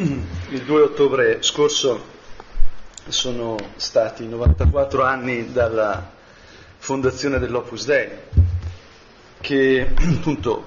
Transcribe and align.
il 0.00 0.62
2 0.64 0.80
ottobre 0.82 1.42
scorso 1.42 2.02
sono 3.08 3.56
stati 3.76 4.26
94 4.26 5.04
anni 5.04 5.52
dalla 5.52 6.10
fondazione 6.78 7.38
dell'Opus 7.38 7.84
Dei, 7.84 8.08
che 9.42 9.86
appunto 9.94 10.66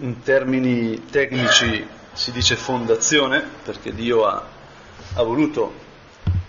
in 0.00 0.22
termini 0.22 1.04
tecnici 1.10 1.86
si 2.14 2.32
dice 2.32 2.56
fondazione, 2.56 3.44
perché 3.64 3.92
Dio 3.94 4.24
ha, 4.24 4.46
ha 5.14 5.22
voluto 5.22 5.72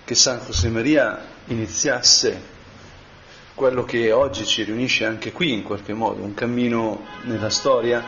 che 0.05 0.15
San 0.15 0.39
José 0.45 0.69
Maria 0.69 1.27
iniziasse 1.47 2.49
quello 3.55 3.83
che 3.83 4.13
oggi 4.13 4.45
ci 4.45 4.63
riunisce 4.63 5.05
anche 5.05 5.33
qui 5.33 5.51
in 5.51 5.63
qualche 5.63 5.91
modo, 5.93 6.23
un 6.23 6.33
cammino 6.33 7.05
nella 7.23 7.49
storia 7.49 8.01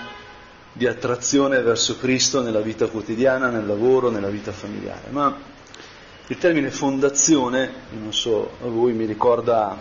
di 0.74 0.88
attrazione 0.88 1.62
verso 1.62 1.98
Cristo 1.98 2.42
nella 2.42 2.62
vita 2.62 2.88
quotidiana, 2.88 3.50
nel 3.50 3.66
lavoro, 3.68 4.10
nella 4.10 4.30
vita 4.30 4.52
familiare. 4.52 5.10
Ma 5.12 5.38
il 6.28 6.38
termine 6.38 6.72
fondazione, 6.72 7.72
non 7.92 8.12
so, 8.12 8.58
a 8.62 8.68
voi 8.68 8.94
mi 8.94 9.06
ricorda 9.06 9.78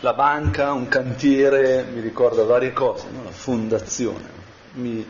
la 0.00 0.12
banca, 0.14 0.72
un 0.72 0.88
cantiere, 0.88 1.84
mi 1.84 2.00
ricorda 2.00 2.42
varie 2.44 2.72
cose, 2.72 3.06
no? 3.12 3.22
la 3.22 3.30
fondazione, 3.30 4.28
mi, 4.74 5.04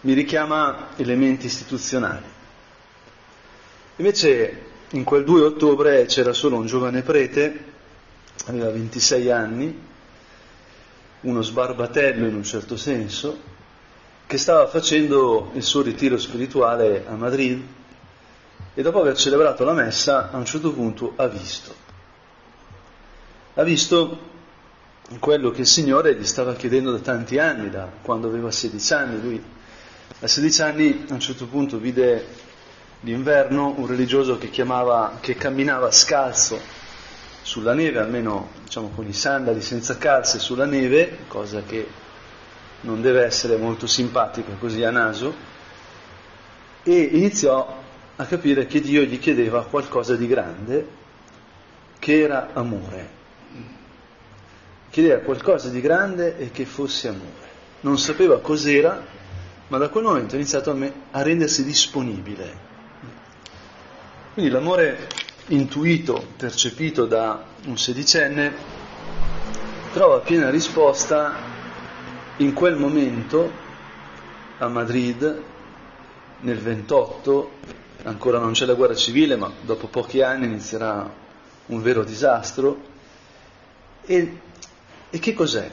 mi 0.00 0.12
richiama 0.12 0.88
elementi 0.96 1.46
istituzionali. 1.46 2.34
Invece 3.96 4.62
in 4.90 5.04
quel 5.04 5.24
2 5.24 5.40
ottobre 5.42 6.04
c'era 6.06 6.32
solo 6.32 6.56
un 6.56 6.66
giovane 6.66 7.02
prete, 7.02 7.64
aveva 8.46 8.70
26 8.70 9.30
anni, 9.30 9.82
uno 11.20 11.42
sbarbatello 11.42 12.26
in 12.26 12.34
un 12.34 12.44
certo 12.44 12.76
senso, 12.76 13.54
che 14.26 14.38
stava 14.38 14.66
facendo 14.66 15.50
il 15.54 15.62
suo 15.62 15.82
ritiro 15.82 16.18
spirituale 16.18 17.04
a 17.06 17.14
Madrid 17.14 17.64
e 18.74 18.82
dopo 18.82 19.00
aver 19.00 19.16
celebrato 19.16 19.64
la 19.64 19.72
messa 19.72 20.30
a 20.32 20.36
un 20.36 20.44
certo 20.44 20.72
punto 20.72 21.12
ha 21.16 21.28
visto. 21.28 21.74
Ha 23.54 23.62
visto 23.62 24.18
quello 25.20 25.50
che 25.50 25.60
il 25.60 25.66
Signore 25.66 26.16
gli 26.16 26.26
stava 26.26 26.54
chiedendo 26.54 26.90
da 26.90 26.98
tanti 26.98 27.38
anni, 27.38 27.70
da 27.70 27.88
quando 28.02 28.26
aveva 28.26 28.50
16 28.50 28.92
anni. 28.92 29.22
Lui 29.22 29.42
a 30.20 30.26
16 30.26 30.62
anni 30.62 31.06
a 31.08 31.14
un 31.14 31.20
certo 31.20 31.46
punto 31.46 31.78
vide 31.78 32.26
d'inverno 33.00 33.74
un 33.76 33.86
religioso 33.86 34.38
che, 34.38 34.50
chiamava, 34.50 35.18
che 35.20 35.36
camminava 35.36 35.90
scalzo 35.92 36.58
sulla 37.42 37.74
neve, 37.74 38.00
almeno 38.00 38.48
diciamo 38.64 38.90
con 38.94 39.06
i 39.06 39.12
sandali 39.12 39.62
senza 39.62 39.96
calze 39.96 40.40
sulla 40.40 40.64
neve, 40.64 41.18
cosa 41.28 41.62
che 41.62 42.04
non 42.82 43.00
deve 43.00 43.24
essere 43.24 43.56
molto 43.56 43.86
simpatica 43.86 44.52
così 44.58 44.82
a 44.84 44.90
naso, 44.90 45.34
e 46.82 47.00
iniziò 47.00 47.82
a 48.16 48.24
capire 48.24 48.66
che 48.66 48.80
Dio 48.80 49.02
gli 49.02 49.18
chiedeva 49.18 49.64
qualcosa 49.64 50.14
di 50.16 50.26
grande, 50.26 50.88
che 51.98 52.20
era 52.20 52.50
amore. 52.52 53.14
Chiedeva 54.90 55.20
qualcosa 55.20 55.68
di 55.68 55.80
grande 55.80 56.38
e 56.38 56.50
che 56.50 56.64
fosse 56.64 57.08
amore. 57.08 57.44
Non 57.80 57.98
sapeva 57.98 58.40
cos'era, 58.40 59.04
ma 59.68 59.78
da 59.78 59.88
quel 59.88 60.04
momento 60.04 60.34
ha 60.34 60.38
iniziato 60.38 60.70
a, 60.70 60.74
me, 60.74 60.92
a 61.10 61.22
rendersi 61.22 61.64
disponibile. 61.64 62.64
Quindi 64.32 64.50
l'amore 64.50 65.08
intuito, 65.48 66.24
percepito 66.36 67.04
da 67.04 67.42
un 67.66 67.76
sedicenne, 67.76 68.54
trova 69.92 70.20
piena 70.20 70.50
risposta 70.50 71.55
in 72.38 72.52
quel 72.52 72.76
momento 72.76 73.50
a 74.58 74.68
Madrid 74.68 75.42
nel 76.40 76.58
28 76.58 77.50
ancora 78.02 78.38
non 78.38 78.52
c'è 78.52 78.66
la 78.66 78.74
guerra 78.74 78.94
civile 78.94 79.36
ma 79.36 79.50
dopo 79.62 79.86
pochi 79.86 80.20
anni 80.20 80.44
inizierà 80.44 81.10
un 81.66 81.82
vero 81.82 82.04
disastro 82.04 82.94
e, 84.04 84.40
e 85.10 85.18
che 85.18 85.34
cos'è? 85.34 85.68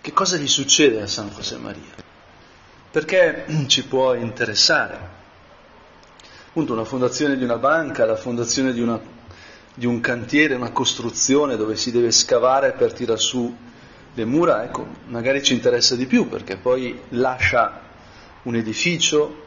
Che 0.00 0.12
cosa 0.12 0.36
gli 0.36 0.48
succede 0.48 1.00
a 1.00 1.06
San 1.06 1.28
José 1.28 1.56
Maria? 1.58 1.94
Perché 2.90 3.44
ci 3.68 3.84
può 3.84 4.14
interessare? 4.14 5.20
Appunto 6.48 6.72
una 6.72 6.84
fondazione 6.84 7.36
di 7.36 7.44
una 7.44 7.58
banca, 7.58 8.04
la 8.04 8.16
fondazione 8.16 8.72
di, 8.72 8.80
una, 8.80 9.00
di 9.74 9.86
un 9.86 10.00
cantiere, 10.00 10.54
una 10.54 10.72
costruzione 10.72 11.56
dove 11.56 11.76
si 11.76 11.92
deve 11.92 12.10
scavare 12.10 12.72
per 12.72 12.92
tirar 12.92 13.20
su 13.20 13.56
le 14.14 14.24
mura, 14.24 14.64
ecco, 14.64 14.86
magari 15.06 15.42
ci 15.42 15.54
interessa 15.54 15.94
di 15.96 16.06
più 16.06 16.28
perché 16.28 16.56
poi 16.56 17.00
lascia 17.10 17.80
un 18.42 18.56
edificio, 18.56 19.46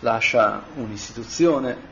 lascia 0.00 0.64
un'istituzione. 0.74 1.88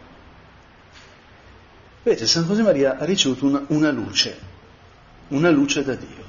Invece 2.02 2.26
San 2.26 2.44
José 2.44 2.62
Maria 2.62 2.96
ha 2.98 3.04
ricevuto 3.04 3.44
una, 3.46 3.62
una 3.68 3.90
luce, 3.90 4.38
una 5.28 5.50
luce 5.50 5.84
da 5.84 5.94
Dio. 5.94 6.26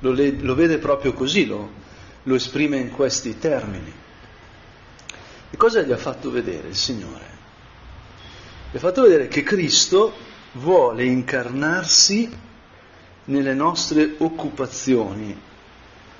Lo, 0.00 0.12
le, 0.12 0.30
lo 0.32 0.54
vede 0.54 0.78
proprio 0.78 1.12
così, 1.12 1.46
lo, 1.46 1.70
lo 2.22 2.34
esprime 2.34 2.76
in 2.76 2.90
questi 2.90 3.38
termini. 3.38 3.92
E 5.50 5.56
cosa 5.56 5.82
gli 5.82 5.90
ha 5.90 5.96
fatto 5.96 6.30
vedere 6.30 6.68
il 6.68 6.76
Signore? 6.76 7.38
Gli 8.70 8.76
ha 8.76 8.80
fatto 8.80 9.02
vedere 9.02 9.26
che 9.26 9.42
Cristo 9.42 10.14
vuole 10.52 11.04
incarnarsi 11.04 12.48
nelle 13.30 13.54
nostre 13.54 14.16
occupazioni 14.18 15.48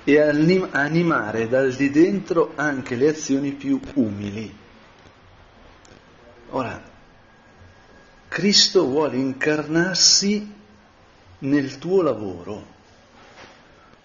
e 0.03 0.19
animare 0.19 1.47
dal 1.47 1.73
di 1.73 1.89
dentro 1.91 2.53
anche 2.55 2.95
le 2.95 3.09
azioni 3.09 3.51
più 3.51 3.79
umili. 3.93 4.57
Ora, 6.49 6.81
Cristo 8.27 8.85
vuole 8.85 9.17
incarnarsi 9.17 10.53
nel 11.39 11.77
tuo 11.77 12.01
lavoro, 12.01 12.65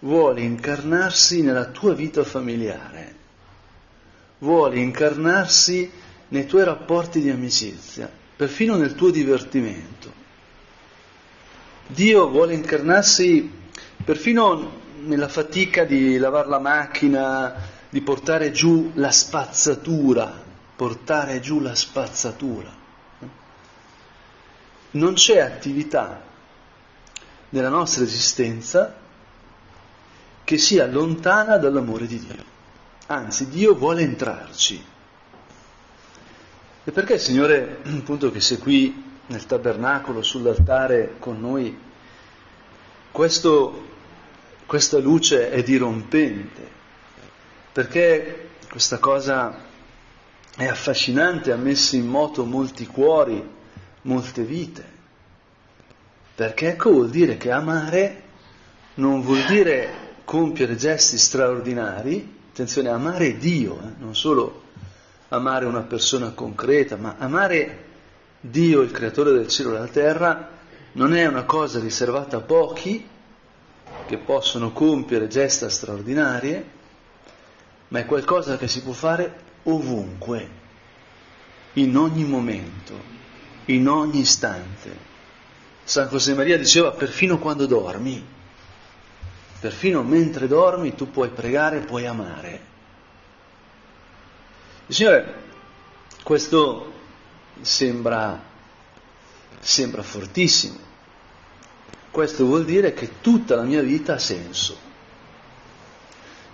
vuole 0.00 0.42
incarnarsi 0.42 1.42
nella 1.42 1.66
tua 1.66 1.94
vita 1.94 2.24
familiare, 2.24 3.14
vuole 4.38 4.80
incarnarsi 4.80 5.90
nei 6.28 6.46
tuoi 6.46 6.64
rapporti 6.64 7.20
di 7.20 7.30
amicizia, 7.30 8.10
perfino 8.36 8.76
nel 8.76 8.94
tuo 8.94 9.10
divertimento. 9.10 10.15
Dio 11.88 12.28
vuole 12.28 12.52
incarnarsi 12.52 13.48
perfino 14.04 14.72
nella 15.04 15.28
fatica 15.28 15.84
di 15.84 16.18
lavare 16.18 16.48
la 16.48 16.58
macchina, 16.58 17.54
di 17.88 18.00
portare 18.00 18.50
giù 18.50 18.90
la 18.94 19.12
spazzatura, 19.12 20.42
portare 20.74 21.38
giù 21.38 21.60
la 21.60 21.76
spazzatura. 21.76 22.74
Non 24.90 25.14
c'è 25.14 25.38
attività 25.38 26.22
nella 27.50 27.68
nostra 27.68 28.02
esistenza 28.02 28.96
che 30.42 30.58
sia 30.58 30.86
lontana 30.86 31.56
dall'amore 31.56 32.06
di 32.06 32.18
Dio. 32.18 32.44
Anzi, 33.06 33.48
Dio 33.48 33.76
vuole 33.76 34.02
entrarci. 34.02 34.84
E 36.82 36.90
perché 36.90 37.14
il 37.14 37.20
Signore, 37.20 37.78
appunto, 37.86 38.32
che 38.32 38.40
sei 38.40 38.58
qui 38.58 39.04
nel 39.26 39.46
tabernacolo, 39.46 40.22
sull'altare 40.22 41.16
con 41.18 41.40
noi, 41.40 41.76
questo, 43.10 43.86
questa 44.66 44.98
luce 44.98 45.50
è 45.50 45.62
dirompente, 45.62 46.68
perché 47.72 48.48
questa 48.70 48.98
cosa 48.98 49.64
è 50.56 50.66
affascinante, 50.66 51.52
ha 51.52 51.56
messo 51.56 51.96
in 51.96 52.06
moto 52.06 52.44
molti 52.44 52.86
cuori, 52.86 53.42
molte 54.02 54.42
vite, 54.42 54.84
perché 56.34 56.68
ecco 56.68 56.90
vuol 56.90 57.10
dire 57.10 57.36
che 57.36 57.50
amare 57.50 58.22
non 58.94 59.22
vuol 59.22 59.44
dire 59.46 60.14
compiere 60.24 60.76
gesti 60.76 61.18
straordinari, 61.18 62.34
attenzione, 62.50 62.88
amare 62.88 63.36
Dio, 63.36 63.78
eh, 63.82 63.92
non 63.98 64.14
solo 64.14 64.62
amare 65.28 65.66
una 65.66 65.82
persona 65.82 66.30
concreta, 66.30 66.96
ma 66.96 67.16
amare 67.18 67.84
Dio, 68.50 68.80
il 68.82 68.90
creatore 68.90 69.32
del 69.32 69.48
cielo 69.48 69.70
e 69.70 69.72
della 69.72 69.86
terra, 69.88 70.50
non 70.92 71.14
è 71.14 71.26
una 71.26 71.44
cosa 71.44 71.78
riservata 71.78 72.38
a 72.38 72.40
pochi 72.40 73.06
che 74.06 74.18
possono 74.18 74.72
compiere 74.72 75.28
gesta 75.28 75.68
straordinarie, 75.68 76.70
ma 77.88 77.98
è 77.98 78.06
qualcosa 78.06 78.56
che 78.56 78.68
si 78.68 78.82
può 78.82 78.92
fare 78.92 79.44
ovunque, 79.64 80.48
in 81.74 81.96
ogni 81.96 82.24
momento, 82.24 82.94
in 83.66 83.88
ogni 83.88 84.20
istante. 84.20 85.14
San 85.84 86.08
José 86.08 86.34
Maria 86.34 86.56
diceva 86.56 86.92
perfino 86.92 87.38
quando 87.38 87.66
dormi, 87.66 88.24
perfino 89.60 90.02
mentre 90.02 90.46
dormi 90.46 90.94
tu 90.94 91.10
puoi 91.10 91.28
pregare, 91.28 91.80
puoi 91.80 92.06
amare. 92.06 92.60
Il 94.86 94.94
Signore, 94.94 95.34
questo 96.22 96.92
sembra, 97.60 98.40
sembra 99.60 100.02
fortissimo. 100.02 100.78
Questo 102.10 102.44
vuol 102.46 102.64
dire 102.64 102.94
che 102.94 103.20
tutta 103.20 103.56
la 103.56 103.62
mia 103.62 103.82
vita 103.82 104.14
ha 104.14 104.18
senso. 104.18 104.84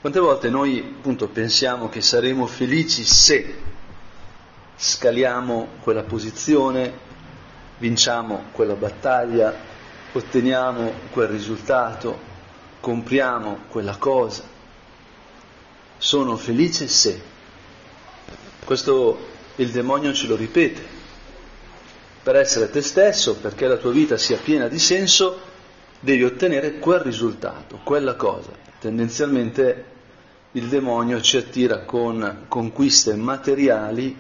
Quante 0.01 0.19
volte 0.19 0.51
noi 0.51 0.81
appunto 0.81 1.29
pensiamo 1.29 1.89
che 1.89 2.01
saremo 2.01 2.47
felici 2.47 3.05
se, 3.05 3.57
scaliamo 4.75 5.69
quella 5.81 6.03
posizione, 6.03 6.93
vinciamo 7.79 8.47
quella 8.51 8.75
battaglia, 8.75 9.55
otteniamo 10.13 10.93
quel 11.13 11.29
risultato, 11.29 12.19
compriamo 12.81 13.61
quella 13.69 13.97
cosa. 13.97 14.43
Sono 15.99 16.37
felice 16.37 16.89
se. 16.89 17.23
Questo 18.65 19.32
il 19.57 19.71
demonio 19.71 20.13
ce 20.13 20.27
lo 20.27 20.37
ripete. 20.37 21.01
Per 22.23 22.37
essere 22.37 22.71
te 22.71 22.83
stesso, 22.83 23.37
perché 23.37 23.67
la 23.67 23.77
tua 23.77 23.91
vita 23.91 24.17
sia 24.17 24.39
piena 24.39 24.69
di 24.69 24.79
senso, 24.79 25.41
devi 25.99 26.25
ottenere 26.25 26.79
quel 26.79 27.01
risultato, 27.01 27.81
quella 27.83 28.15
cosa. 28.15 28.51
Tendenzialmente 28.79 29.85
il 30.53 30.69
demonio 30.69 31.21
ci 31.21 31.37
attira 31.37 31.81
con 31.85 32.45
conquiste 32.49 33.15
materiali 33.15 34.17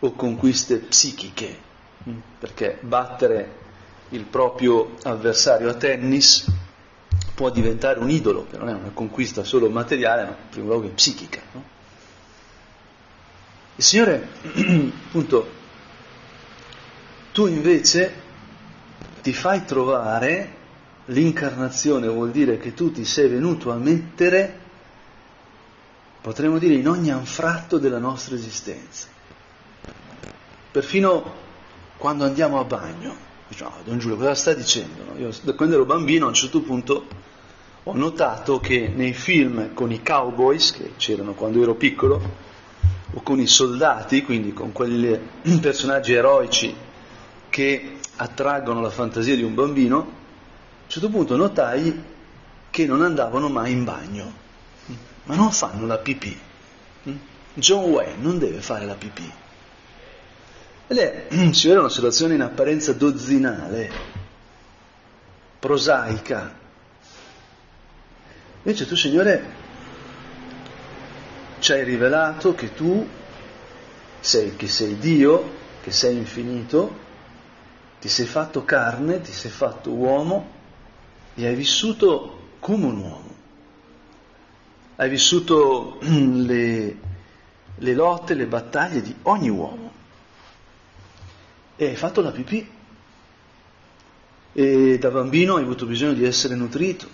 o 0.00 0.12
conquiste 0.12 0.76
psichiche, 0.78 1.56
mm, 2.08 2.18
perché 2.38 2.78
battere 2.80 3.62
il 4.10 4.24
proprio 4.24 4.94
avversario 5.02 5.68
a 5.70 5.74
tennis 5.74 6.46
può 7.34 7.50
diventare 7.50 7.98
un 7.98 8.10
idolo, 8.10 8.46
che 8.50 8.56
non 8.56 8.68
è 8.68 8.72
una 8.72 8.90
conquista 8.92 9.44
solo 9.44 9.68
materiale, 9.68 10.22
ma 10.22 10.28
in 10.30 10.48
primo 10.50 10.66
luogo 10.68 10.88
psichica. 10.88 11.40
No? 11.52 11.73
Il 13.76 13.84
Signore, 13.84 14.28
appunto, 15.06 15.50
tu 17.32 17.46
invece 17.46 18.22
ti 19.22 19.32
fai 19.32 19.64
trovare, 19.64 20.62
l'incarnazione 21.06 22.06
vuol 22.08 22.30
dire 22.30 22.58
che 22.58 22.74
tu 22.74 22.92
ti 22.92 23.04
sei 23.04 23.28
venuto 23.28 23.70
a 23.70 23.76
mettere 23.76 24.62
potremmo 26.24 26.56
dire 26.56 26.72
in 26.72 26.88
ogni 26.88 27.10
anfratto 27.10 27.76
della 27.76 27.98
nostra 27.98 28.34
esistenza. 28.34 29.08
Perfino 30.70 31.42
quando 31.98 32.24
andiamo 32.24 32.58
a 32.58 32.64
bagno, 32.64 33.14
diciamo, 33.46 33.76
oh, 33.76 33.82
Don 33.84 33.98
Giulio, 33.98 34.16
cosa 34.16 34.34
sta 34.34 34.54
dicendo? 34.54 35.04
Io 35.18 35.30
quando 35.54 35.74
ero 35.74 35.84
bambino 35.84 36.24
a 36.24 36.28
un 36.28 36.34
certo 36.34 36.62
punto 36.62 37.06
ho 37.82 37.94
notato 37.94 38.58
che 38.58 38.88
nei 38.88 39.12
film 39.12 39.74
con 39.74 39.92
i 39.92 40.02
cowboys, 40.02 40.72
che 40.72 40.92
c'erano 40.96 41.34
quando 41.34 41.60
ero 41.60 41.74
piccolo, 41.74 42.22
o 43.14 43.22
con 43.22 43.40
i 43.40 43.46
soldati, 43.46 44.22
quindi 44.22 44.52
con 44.52 44.72
quei 44.72 45.18
personaggi 45.60 46.12
eroici 46.12 46.74
che 47.48 47.96
attraggono 48.16 48.80
la 48.80 48.90
fantasia 48.90 49.34
di 49.36 49.42
un 49.42 49.54
bambino, 49.54 49.96
a 49.98 50.00
un 50.00 50.88
certo 50.88 51.08
punto 51.08 51.36
notai 51.36 52.02
che 52.70 52.86
non 52.86 53.02
andavano 53.02 53.48
mai 53.48 53.72
in 53.72 53.84
bagno 53.84 54.42
ma 55.24 55.34
non 55.34 55.50
fanno 55.52 55.86
la 55.86 55.98
pipì. 55.98 56.38
John 57.54 57.90
Wayne 57.90 58.20
non 58.20 58.38
deve 58.38 58.60
fare 58.60 58.84
la 58.84 58.94
pipì. 58.94 59.30
Ed 60.86 60.98
è, 60.98 61.26
si 61.52 61.68
vede 61.68 61.80
una 61.80 61.88
situazione 61.88 62.34
in 62.34 62.42
apparenza 62.42 62.92
dozzinale, 62.92 63.90
prosaica. 65.58 66.62
Invece 68.62 68.86
tu, 68.86 68.96
Signore, 68.96 69.62
ci 71.64 71.72
hai 71.72 71.82
rivelato 71.82 72.54
che 72.54 72.74
tu 72.74 73.08
sei, 74.20 74.54
che 74.54 74.68
sei 74.68 74.98
Dio, 74.98 75.50
che 75.80 75.92
sei 75.92 76.14
infinito, 76.14 76.94
ti 77.98 78.10
sei 78.10 78.26
fatto 78.26 78.66
carne, 78.66 79.22
ti 79.22 79.32
sei 79.32 79.50
fatto 79.50 79.90
uomo 79.90 80.46
e 81.32 81.46
hai 81.46 81.54
vissuto 81.54 82.56
come 82.58 82.84
un 82.84 82.98
uomo. 82.98 83.34
Hai 84.96 85.08
vissuto 85.08 85.96
le, 86.04 86.98
le 87.76 87.94
lotte, 87.94 88.34
le 88.34 88.44
battaglie 88.44 89.00
di 89.00 89.16
ogni 89.22 89.48
uomo. 89.48 89.92
E 91.76 91.86
hai 91.86 91.96
fatto 91.96 92.20
la 92.20 92.30
pipì. 92.30 92.70
E 94.52 94.98
da 94.98 95.10
bambino 95.10 95.56
hai 95.56 95.62
avuto 95.62 95.86
bisogno 95.86 96.12
di 96.12 96.26
essere 96.26 96.56
nutrito. 96.56 97.08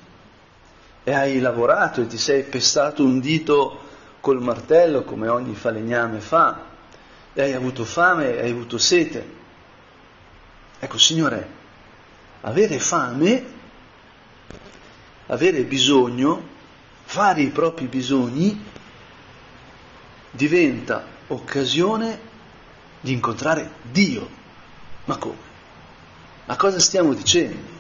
E 1.04 1.12
hai 1.12 1.38
lavorato 1.38 2.00
e 2.00 2.08
ti 2.08 2.18
sei 2.18 2.42
pestato 2.42 3.04
un 3.04 3.20
dito 3.20 3.86
col 4.20 4.42
martello 4.42 5.02
come 5.02 5.28
ogni 5.28 5.54
falegname 5.54 6.20
fa 6.20 6.68
e 7.32 7.42
hai 7.42 7.52
avuto 7.52 7.84
fame 7.84 8.38
hai 8.38 8.50
avuto 8.50 8.78
sete. 8.78 9.38
Ecco, 10.78 10.98
Signore, 10.98 11.48
avere 12.42 12.78
fame, 12.78 13.44
avere 15.26 15.62
bisogno 15.64 16.48
fare 17.04 17.42
i 17.42 17.48
propri 17.48 17.86
bisogni 17.86 18.64
diventa 20.30 21.04
occasione 21.26 22.18
di 23.00 23.12
incontrare 23.12 23.72
Dio. 23.82 24.28
Ma 25.06 25.16
come? 25.16 25.48
Ma 26.46 26.56
cosa 26.56 26.78
stiamo 26.78 27.14
dicendo? 27.14 27.78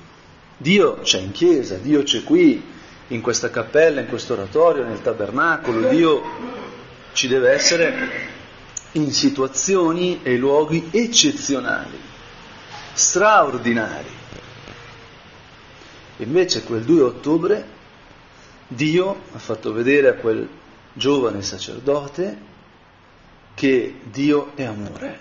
Dio 0.56 0.98
c'è 1.00 1.20
in 1.20 1.32
chiesa, 1.32 1.76
Dio 1.76 2.02
c'è 2.02 2.22
qui, 2.22 2.62
in 3.10 3.20
questa 3.20 3.50
cappella, 3.50 4.00
in 4.00 4.06
questo 4.06 4.34
oratorio, 4.34 4.84
nel 4.84 5.02
tabernacolo, 5.02 5.88
Dio 5.88 6.22
ci 7.12 7.28
deve 7.28 7.50
essere 7.50 8.28
in 8.92 9.12
situazioni 9.12 10.20
e 10.22 10.36
luoghi 10.36 10.88
eccezionali, 10.90 11.98
straordinari. 12.92 14.18
Invece 16.18 16.62
quel 16.64 16.82
2 16.82 17.02
ottobre 17.02 17.66
Dio 18.68 19.22
ha 19.32 19.38
fatto 19.38 19.72
vedere 19.72 20.08
a 20.08 20.14
quel 20.14 20.48
giovane 20.92 21.42
sacerdote 21.42 22.48
che 23.54 24.00
Dio 24.04 24.52
è 24.54 24.64
amore 24.64 25.18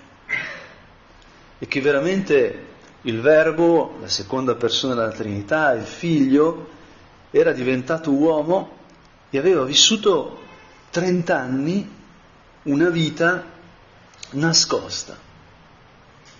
e 1.57 1.67
che 1.67 1.81
veramente 1.81 2.67
il 3.03 3.21
Verbo, 3.21 3.97
la 3.99 4.07
seconda 4.07 4.55
persona 4.55 4.93
della 4.93 5.11
Trinità, 5.11 5.71
il 5.73 5.85
Figlio, 5.85 6.77
era 7.31 7.51
diventato 7.51 8.11
uomo 8.11 8.77
e 9.29 9.37
aveva 9.37 9.63
vissuto 9.63 10.41
30 10.89 11.37
anni 11.37 11.95
una 12.63 12.89
vita 12.89 13.43
nascosta, 14.31 15.17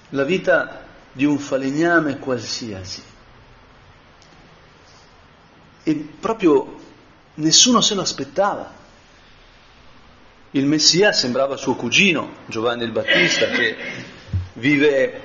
la 0.10 0.24
vita 0.24 0.86
di 1.12 1.26
un 1.26 1.38
falegname 1.38 2.20
qualsiasi. 2.20 3.04
E 5.84 5.96
proprio 6.20 6.80
Nessuno 7.40 7.80
se 7.80 7.96
lo 7.96 8.02
aspettava. 8.02 8.78
Il 10.52 10.66
Messia 10.66 11.14
sembrava 11.14 11.56
suo 11.56 11.76
cugino, 11.76 12.38
Giovanni 12.48 12.84
il 12.84 12.92
Battista, 12.92 13.48
che 13.48 13.78
vive, 14.54 15.22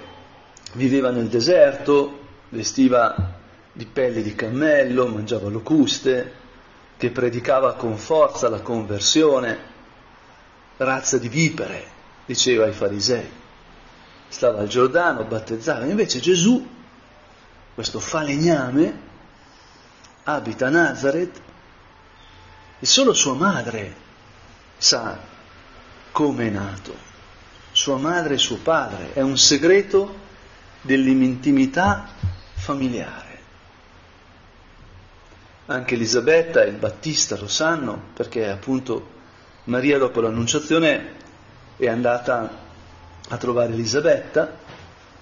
viveva 0.75 1.11
nel 1.11 1.27
deserto, 1.27 2.21
vestiva 2.51 3.34
di 3.75 3.87
pelle 3.87 4.23
di 4.23 4.35
cammello, 4.37 5.09
mangiava 5.09 5.49
locuste, 5.49 6.33
che 6.97 7.11
predicava 7.11 7.75
con 7.75 7.99
forza 7.99 8.49
la 8.49 8.61
conversione, 8.61 9.59
razza 10.77 11.19
di 11.19 11.29
vipere, 11.29 11.85
diceva 12.25 12.65
ai 12.65 12.73
farisei. 12.73 13.29
Stava 14.29 14.61
al 14.61 14.69
Giordano, 14.69 15.25
battezzava. 15.25 15.85
Invece 15.87 16.21
Gesù, 16.21 16.67
questo 17.75 17.99
falegname, 17.99 19.01
abita 20.23 20.69
a 20.69 20.71
Nazareth 20.71 21.41
e 22.79 22.87
solo 22.87 23.13
sua 23.13 23.35
madre 23.35 23.95
sa 24.79 25.19
come 26.13 26.47
è 26.47 26.51
nato. 26.51 27.13
Sua 27.73 27.97
madre 27.97 28.35
e 28.35 28.39
suo 28.39 28.59
padre. 28.59 29.13
È 29.13 29.21
un 29.21 29.37
segreto 29.37 30.23
dell'intimità 30.81 32.09
familiare. 32.55 33.24
Anche 35.67 35.95
Elisabetta 35.95 36.63
e 36.63 36.69
il 36.69 36.77
Battista 36.77 37.39
lo 37.39 37.49
sanno 37.49 38.09
perché 38.15 38.49
appunto 38.51 39.13
Maria 39.65 39.97
dopo 39.97 40.21
l'annunciazione 40.21 41.13
è 41.77 41.89
andata 41.89 42.51
a 43.29 43.37
trovare 43.39 43.73
Elisabetta 43.73 44.63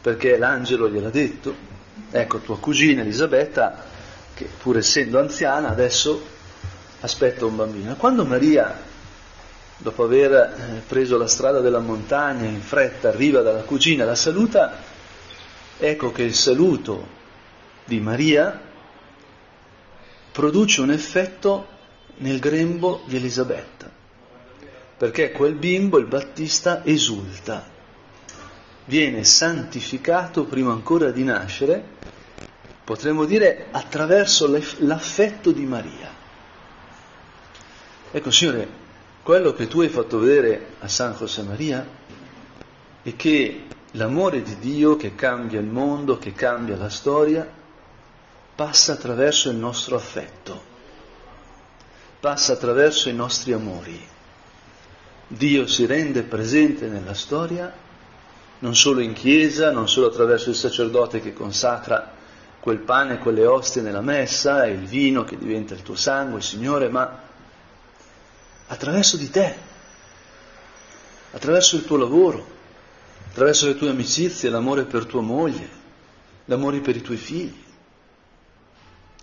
perché 0.00 0.36
l'angelo 0.36 0.90
gliel'ha 0.90 1.10
detto, 1.10 1.54
ecco 2.10 2.38
tua 2.38 2.58
cugina 2.58 3.02
Elisabetta, 3.02 3.84
che 4.34 4.48
pur 4.60 4.78
essendo 4.78 5.20
anziana 5.20 5.68
adesso 5.68 6.20
aspetta 7.00 7.46
un 7.46 7.54
bambino. 7.54 7.94
Quando 7.94 8.24
Maria, 8.24 8.76
dopo 9.76 10.02
aver 10.02 10.32
eh, 10.32 10.82
preso 10.84 11.16
la 11.18 11.28
strada 11.28 11.60
della 11.60 11.78
montagna, 11.78 12.48
in 12.48 12.60
fretta 12.60 13.10
arriva 13.10 13.42
dalla 13.42 13.62
cugina, 13.62 14.04
la 14.04 14.16
saluta, 14.16 14.76
ecco 15.78 16.10
che 16.10 16.24
il 16.24 16.34
saluto 16.34 17.06
di 17.84 18.00
Maria 18.00 18.70
produce 20.32 20.80
un 20.80 20.90
effetto 20.90 21.68
nel 22.16 22.38
grembo 22.38 23.02
di 23.06 23.16
Elisabetta, 23.16 23.90
perché 24.96 25.30
quel 25.30 25.54
bimbo, 25.54 25.98
il 25.98 26.06
Battista, 26.06 26.84
esulta, 26.84 27.68
viene 28.86 29.24
santificato 29.24 30.44
prima 30.44 30.72
ancora 30.72 31.10
di 31.10 31.22
nascere, 31.22 31.84
potremmo 32.84 33.24
dire 33.24 33.66
attraverso 33.70 34.48
l'affetto 34.78 35.52
di 35.52 35.64
Maria. 35.64 36.10
Ecco, 38.10 38.30
Signore, 38.30 38.80
quello 39.22 39.52
che 39.52 39.68
tu 39.68 39.80
hai 39.80 39.88
fatto 39.88 40.18
vedere 40.18 40.74
a 40.80 40.88
San 40.88 41.14
José 41.14 41.42
Maria 41.42 41.86
è 43.02 43.16
che 43.16 43.64
l'amore 43.92 44.42
di 44.42 44.58
Dio 44.58 44.96
che 44.96 45.14
cambia 45.14 45.60
il 45.60 45.66
mondo, 45.66 46.18
che 46.18 46.32
cambia 46.32 46.76
la 46.76 46.88
storia, 46.88 47.60
passa 48.54 48.92
attraverso 48.92 49.50
il 49.50 49.56
nostro 49.56 49.96
affetto, 49.96 50.62
passa 52.20 52.52
attraverso 52.52 53.08
i 53.08 53.14
nostri 53.14 53.52
amori. 53.52 54.08
Dio 55.26 55.66
si 55.66 55.86
rende 55.86 56.22
presente 56.22 56.88
nella 56.88 57.14
storia 57.14 57.72
non 58.62 58.76
solo 58.76 59.00
in 59.00 59.12
chiesa, 59.12 59.70
non 59.70 59.88
solo 59.88 60.06
attraverso 60.06 60.50
il 60.50 60.56
sacerdote 60.56 61.20
che 61.20 61.32
consacra 61.32 62.20
quel 62.60 62.78
pane 62.78 63.14
e 63.14 63.18
quelle 63.18 63.44
ostie 63.44 63.82
nella 63.82 64.00
messa 64.00 64.64
e 64.64 64.70
il 64.70 64.86
vino 64.86 65.24
che 65.24 65.36
diventa 65.36 65.74
il 65.74 65.82
tuo 65.82 65.96
sangue, 65.96 66.40
Signore, 66.40 66.88
ma 66.88 67.22
attraverso 68.68 69.16
di 69.16 69.30
te, 69.30 69.56
attraverso 71.32 71.74
il 71.74 71.84
tuo 71.84 71.96
lavoro, 71.96 72.46
attraverso 73.30 73.66
le 73.66 73.76
tue 73.76 73.88
amicizie, 73.88 74.48
l'amore 74.48 74.84
per 74.84 75.06
tua 75.06 75.22
moglie, 75.22 75.68
l'amore 76.44 76.78
per 76.78 76.94
i 76.94 77.02
tuoi 77.02 77.16
figli. 77.16 77.64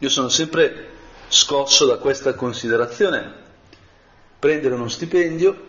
Io 0.02 0.10
sono 0.10 0.30
sempre 0.30 0.88
scosso 1.28 1.86
da 1.86 1.98
questa 1.98 2.34
considerazione. 2.34 3.48
Prendere 4.40 4.76
uno 4.76 4.88
stipendio, 4.88 5.68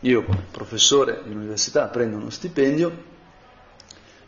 io 0.00 0.24
professore 0.50 1.22
di 1.24 1.32
università 1.32 1.86
prendo 1.86 2.16
uno 2.16 2.30
stipendio, 2.30 3.10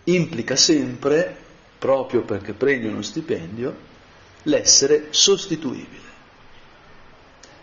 implica 0.04 0.54
sempre 0.54 1.36
proprio 1.78 2.22
perché 2.22 2.52
prendi 2.52 2.86
uno 2.86 3.02
stipendio, 3.02 3.76
l'essere 4.44 5.08
sostituibile. 5.10 6.12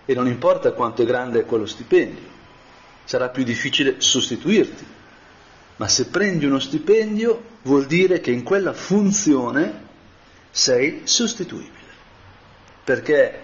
E 0.03 0.13
non 0.13 0.27
importa 0.27 0.73
quanto 0.73 1.03
è 1.03 1.05
grande 1.05 1.45
quello 1.45 1.65
stipendio, 1.65 2.29
sarà 3.05 3.29
più 3.29 3.43
difficile 3.43 4.01
sostituirti. 4.01 4.85
Ma 5.77 5.87
se 5.87 6.07
prendi 6.07 6.45
uno 6.45 6.59
stipendio 6.59 7.41
vuol 7.61 7.85
dire 7.85 8.19
che 8.19 8.31
in 8.31 8.43
quella 8.43 8.73
funzione 8.73 9.87
sei 10.51 11.01
sostituibile, 11.05 11.89
perché 12.83 13.43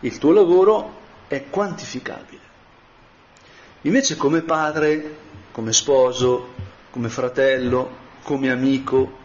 il 0.00 0.18
tuo 0.18 0.32
lavoro 0.32 1.02
è 1.28 1.48
quantificabile. 1.50 2.42
Invece 3.82 4.16
come 4.16 4.42
padre, 4.42 5.16
come 5.52 5.72
sposo, 5.72 6.52
come 6.90 7.08
fratello, 7.08 8.02
come 8.22 8.50
amico, 8.50 9.18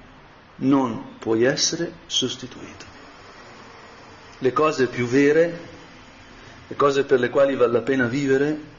non 0.57 1.17
puoi 1.19 1.43
essere 1.43 1.93
sostituito. 2.07 2.85
Le 4.39 4.53
cose 4.53 4.87
più 4.87 5.05
vere, 5.05 5.67
le 6.67 6.75
cose 6.75 7.03
per 7.03 7.19
le 7.19 7.29
quali 7.29 7.55
vale 7.55 7.71
la 7.71 7.81
pena 7.81 8.05
vivere, 8.05 8.77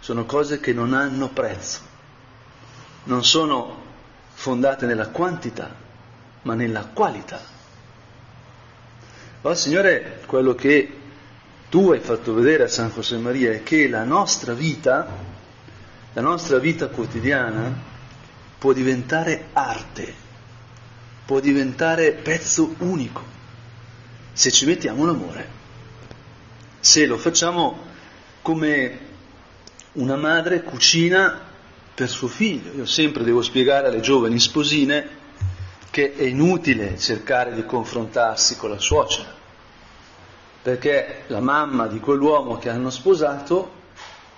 sono 0.00 0.24
cose 0.24 0.60
che 0.60 0.72
non 0.72 0.92
hanno 0.92 1.28
prezzo, 1.28 1.80
non 3.04 3.24
sono 3.24 3.84
fondate 4.32 4.86
nella 4.86 5.08
quantità, 5.08 5.74
ma 6.42 6.54
nella 6.54 6.86
qualità. 6.92 7.54
Oh 9.46 9.54
Signore, 9.54 10.22
quello 10.26 10.56
che 10.56 10.90
tu 11.68 11.92
hai 11.92 12.00
fatto 12.00 12.34
vedere 12.34 12.64
a 12.64 12.68
San 12.68 12.90
José 12.92 13.16
Maria 13.16 13.52
è 13.52 13.62
che 13.62 13.88
la 13.88 14.02
nostra 14.02 14.54
vita, 14.54 15.06
la 16.12 16.20
nostra 16.20 16.58
vita 16.58 16.88
quotidiana, 16.88 17.72
può 18.58 18.72
diventare 18.72 19.46
arte 19.52 20.24
può 21.26 21.38
diventare 21.38 22.12
pezzo 22.12 22.74
unico 22.78 23.22
se 24.32 24.50
ci 24.50 24.66
mettiamo 24.66 25.04
l'amore, 25.04 25.48
se 26.80 27.06
lo 27.06 27.16
facciamo 27.16 27.78
come 28.42 28.98
una 29.92 30.16
madre 30.16 30.62
cucina 30.62 31.40
per 31.94 32.08
suo 32.08 32.26
figlio. 32.26 32.72
Io 32.72 32.84
sempre 32.84 33.22
devo 33.22 33.42
spiegare 33.42 33.86
alle 33.86 34.00
giovani 34.00 34.40
sposine 34.40 35.15
che 35.96 36.14
è 36.14 36.24
inutile 36.24 36.98
cercare 36.98 37.54
di 37.54 37.64
confrontarsi 37.64 38.58
con 38.58 38.68
la 38.68 38.78
suocera, 38.78 39.32
perché 40.60 41.22
la 41.28 41.40
mamma 41.40 41.86
di 41.86 42.00
quell'uomo 42.00 42.58
che 42.58 42.68
hanno 42.68 42.90
sposato 42.90 43.70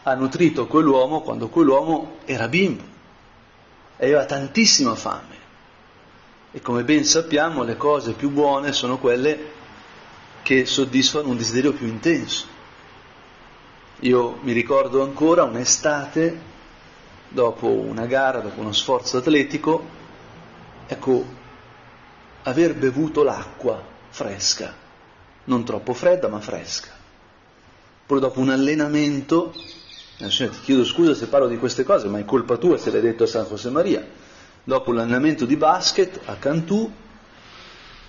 ha 0.05 0.15
nutrito 0.15 0.69
quell'uomo 0.69 1.21
quando 1.21 1.49
quell'uomo 1.49 2.19
era 2.27 2.47
bimbo 2.47 2.85
e 3.97 4.05
aveva 4.05 4.25
tantissima 4.25 4.95
fame 4.95 5.35
e 6.53 6.61
come 6.61 6.85
ben 6.85 7.03
sappiamo 7.03 7.65
le 7.65 7.77
cose 7.77 8.13
più 8.13 8.31
buone 8.31 8.71
sono 8.73 8.99
quelle 8.99 9.51
che 10.43 10.65
soddisfano 10.65 11.31
un 11.31 11.39
desiderio 11.39 11.73
più 11.73 11.89
intenso. 11.89 12.47
Io 14.03 14.39
mi 14.43 14.53
ricordo 14.53 15.03
ancora 15.03 15.43
un'estate, 15.43 16.41
dopo 17.29 17.67
una 17.67 18.07
gara, 18.07 18.39
dopo 18.39 18.61
uno 18.61 18.73
sforzo 18.73 19.17
atletico, 19.17 19.85
ecco, 20.87 21.38
aver 22.49 22.75
bevuto 22.75 23.23
l'acqua 23.23 23.83
fresca, 24.09 24.75
non 25.45 25.65
troppo 25.65 25.93
fredda 25.93 26.29
ma 26.29 26.41
fresca. 26.41 26.91
Poi 28.07 28.21
dopo 28.21 28.41
un 28.41 28.51
allenamento, 28.51 29.53
ti 30.17 30.51
chiedo 30.63 30.85
scusa 30.85 31.15
se 31.15 31.27
parlo 31.27 31.47
di 31.47 31.59
queste 31.59 31.85
cose, 31.85 32.09
ma 32.09 32.19
è 32.19 32.25
colpa 32.25 32.57
tua 32.57 32.79
se 32.79 32.91
l'hai 32.91 33.03
detto 33.03 33.25
a 33.25 33.27
San 33.27 33.45
José 33.45 33.69
Maria, 33.71 34.07
dopo 34.65 34.93
l'allenamento 34.93 35.45
di 35.45 35.57
basket 35.57 36.21
a 36.25 36.37
Cantù, 36.37 36.91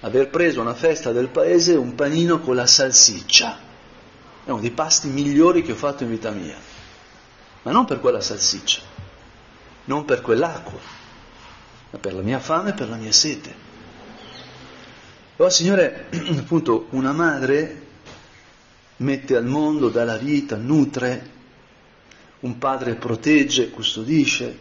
aver 0.01 0.29
preso 0.29 0.62
una 0.62 0.74
festa 0.74 1.12
del 1.12 1.27
paese 1.27 1.75
un 1.75 1.96
panino 1.96 2.39
con 2.39 2.55
la 2.55 2.65
salsiccia. 2.65 3.67
È 4.46 4.50
uno 4.51 4.62
dei 4.62 4.72
pasti 4.72 5.10
migliori 5.10 5.62
che 5.62 5.74
ho 5.74 5.75
fatto 5.75 6.03
in 6.03 6.10
vita 6.10 6.31
mia. 6.31 6.55
Ma 7.63 7.72
non 7.72 7.84
per 7.84 8.00
quella 8.00 8.22
salsiccia, 8.22 8.79
non 9.86 10.05
per 10.05 10.22
quell'acqua, 10.22 10.79
ma 11.89 12.00
per 12.00 12.13
la 12.13 12.22
mia 12.22 12.39
fame 12.39 12.69
e 12.69 12.74
per 12.74 12.88
la 12.88 12.96
mia 12.96 13.12
sete. 13.12 13.67
Oh 15.41 15.48
Signore, 15.48 16.08
appunto, 16.38 16.88
una 16.89 17.13
madre 17.13 17.81
mette 18.98 19.38
al 19.38 19.46
mondo, 19.46 19.88
dà 19.88 20.03
la 20.03 20.17
vita, 20.17 20.58
nutre, 20.58 21.29
un 22.41 22.58
padre 22.58 22.96
protegge, 22.96 23.69
custodisce, 23.69 24.60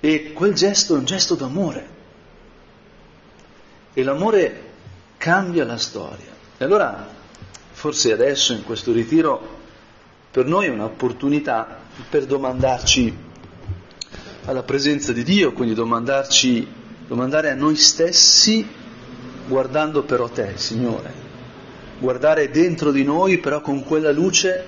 e 0.00 0.32
quel 0.32 0.54
gesto 0.54 0.94
è 0.94 0.98
un 0.98 1.04
gesto 1.04 1.34
d'amore. 1.34 1.88
E 3.92 4.02
l'amore 4.02 4.62
cambia 5.18 5.66
la 5.66 5.76
storia. 5.76 6.34
E 6.56 6.64
allora, 6.64 7.06
forse 7.72 8.12
adesso 8.12 8.54
in 8.54 8.64
questo 8.64 8.92
ritiro, 8.92 9.58
per 10.30 10.46
noi 10.46 10.68
è 10.68 10.70
un'opportunità 10.70 11.80
per 12.08 12.24
domandarci 12.24 13.14
alla 14.46 14.62
presenza 14.62 15.12
di 15.12 15.22
Dio, 15.22 15.52
quindi 15.52 15.74
domandarci, 15.74 16.66
domandare 17.06 17.50
a 17.50 17.54
noi 17.54 17.76
stessi, 17.76 18.84
guardando 19.46 20.02
però 20.02 20.28
te, 20.28 20.52
Signore. 20.56 21.24
Guardare 21.98 22.50
dentro 22.50 22.90
di 22.90 23.04
noi, 23.04 23.38
però 23.38 23.60
con 23.60 23.82
quella 23.82 24.12
luce 24.12 24.64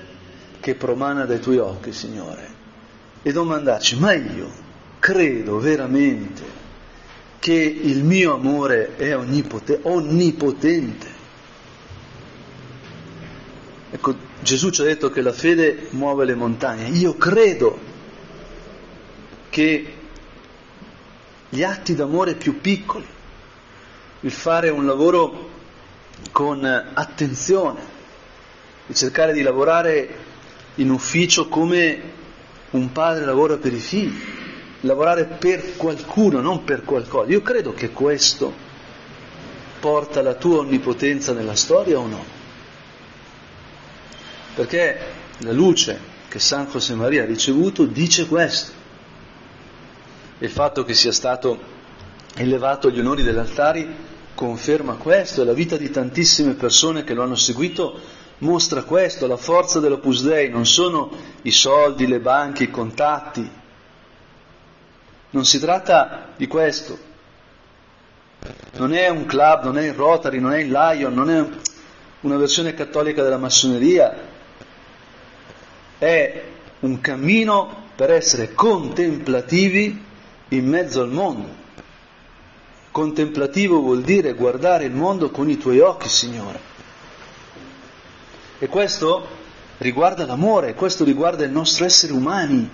che 0.61 0.75
promana 0.75 1.25
dai 1.25 1.41
tuoi 1.41 1.59
occhi, 1.59 1.93
Signore. 1.93 2.57
E 3.23 3.33
domandarci, 3.33 3.99
ma 3.99 4.13
io 4.13 4.51
credo 4.99 5.59
veramente 5.59 6.57
che 7.39 7.55
il 7.55 8.03
mio 8.03 8.35
amore 8.35 8.97
è 8.97 9.17
onnipote- 9.17 9.81
onnipotente. 9.83 11.17
Ecco, 13.91 14.17
Gesù 14.41 14.71
ci 14.71 14.81
ha 14.81 14.85
detto 14.85 15.11
che 15.11 15.21
la 15.21 15.33
fede 15.33 15.89
muove 15.91 16.25
le 16.25 16.35
montagne. 16.35 16.89
Io 16.89 17.17
credo 17.17 17.79
che 19.51 19.95
gli 21.49 21.63
atti 21.63 21.95
d'amore 21.95 22.35
più 22.35 22.61
piccoli, 22.61 23.07
il 24.21 24.31
fare 24.33 24.69
un 24.69 24.85
lavoro 24.85 25.51
con 26.33 26.65
attenzione, 26.65 27.81
il 28.87 28.95
cercare 28.95 29.33
di 29.33 29.43
lavorare 29.43 30.27
in 30.77 30.91
ufficio 30.91 31.49
come 31.49 32.17
un 32.71 32.93
padre 32.93 33.25
lavora 33.25 33.57
per 33.57 33.73
i 33.73 33.79
figli, 33.79 34.21
lavorare 34.81 35.25
per 35.25 35.77
qualcuno, 35.77 36.41
non 36.41 36.65
per 36.65 36.85
qualcosa. 36.85 37.31
Io 37.31 37.43
credo 37.43 37.73
che 37.73 37.91
questo 37.91 38.67
porta 39.81 40.23
la 40.23 40.35
tua 40.35 40.59
onnipotenza 40.59 41.33
nella 41.33 41.55
storia 41.55 41.99
o 41.99 42.07
no? 42.07 42.25
Perché 44.55 44.99
la 45.39 45.53
luce 45.53 46.17
che 46.29 46.41
San 46.41 46.67
José 46.67 46.95
Maria 46.95 47.23
ha 47.23 47.27
ricevuto 47.27 47.85
dice 47.85 48.27
questo. 48.27 48.73
Il 50.39 50.51
fatto 50.51 50.85
che 50.85 50.95
sia 50.95 51.13
stato 51.13 51.77
elevato 52.35 52.89
agli 52.89 52.99
onori 52.99 53.23
degli 53.23 53.39
altari 53.39 54.07
conferma 54.39 54.95
questo 54.95 55.43
e 55.43 55.45
la 55.45 55.53
vita 55.53 55.77
di 55.77 55.91
tantissime 55.91 56.53
persone 56.55 57.03
che 57.03 57.13
lo 57.13 57.25
hanno 57.25 57.35
seguito 57.35 57.99
mostra 58.39 58.85
questo, 58.85 59.27
la 59.27 59.37
forza 59.37 59.81
dell'Opus 59.81 60.23
Dei 60.23 60.49
non 60.49 60.65
sono 60.65 61.11
i 61.43 61.51
soldi, 61.51 62.07
le 62.07 62.21
banche, 62.21 62.63
i 62.63 62.71
contatti, 62.71 63.51
non 65.31 65.45
si 65.45 65.59
tratta 65.59 66.29
di 66.37 66.47
questo. 66.47 67.07
Non 68.77 68.95
è 68.95 69.09
un 69.09 69.27
club, 69.27 69.65
non 69.65 69.77
è 69.77 69.89
il 69.89 69.95
Rotary, 69.95 70.39
non 70.39 70.53
è 70.53 70.61
il 70.61 70.71
Lion, 70.71 71.13
non 71.13 71.31
è 71.31 71.45
una 72.21 72.37
versione 72.37 72.75
cattolica 72.75 73.25
della 73.25 73.39
massoneria. 73.39 74.17
È 75.99 76.45
un 76.79 77.01
cammino 77.01 77.87
per 77.97 78.13
essere 78.13 78.55
contemplativi 78.55 80.01
in 80.51 80.69
mezzo 80.69 81.03
al 81.03 81.11
mondo. 81.11 81.67
Contemplativo 82.91 83.81
vuol 83.81 84.03
dire 84.03 84.33
guardare 84.33 84.85
il 84.85 84.93
mondo 84.93 85.31
con 85.31 85.49
i 85.49 85.59
tuoi 85.59 85.81
occhi, 85.81 86.09
Signore. 86.09 86.61
E 88.59 88.67
questo 88.67 89.27
riguarda 89.79 90.27
l'amore, 90.27 90.75
questo 90.75 91.05
riguarda 91.05 91.45
il 91.45 91.51
nostro 91.51 91.85
essere 91.85 92.13
umani. 92.13 92.69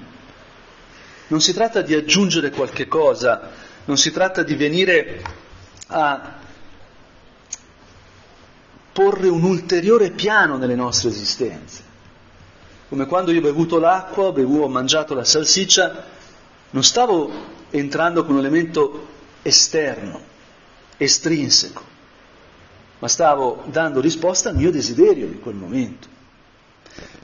Non 1.26 1.40
si 1.40 1.52
tratta 1.52 1.82
di 1.82 1.94
aggiungere 1.94 2.50
qualche 2.50 2.86
cosa, 2.86 3.50
non 3.84 3.96
si 3.98 4.10
tratta 4.10 4.42
di 4.42 4.54
venire 4.54 5.22
a 5.88 6.32
porre 8.92 9.28
un 9.28 9.42
ulteriore 9.42 10.10
piano 10.10 10.56
nelle 10.56 10.76
nostre 10.76 11.08
esistenze. 11.10 11.82
Come 12.88 13.06
quando 13.06 13.32
io 13.32 13.40
ho 13.40 13.42
bevuto 13.42 13.78
l'acqua, 13.78 14.30
bevuto, 14.30 14.64
ho 14.64 14.68
mangiato 14.68 15.14
la 15.14 15.24
salsiccia, 15.24 16.04
non 16.70 16.84
stavo 16.84 17.30
entrando 17.70 18.24
con 18.24 18.34
un 18.34 18.40
elemento 18.40 19.08
esterno, 19.44 20.20
estrinseco, 20.96 21.82
ma 22.98 23.08
stavo 23.08 23.62
dando 23.66 24.00
risposta 24.00 24.48
al 24.48 24.56
mio 24.56 24.72
desiderio 24.72 25.28
di 25.28 25.38
quel 25.38 25.54
momento. 25.54 26.08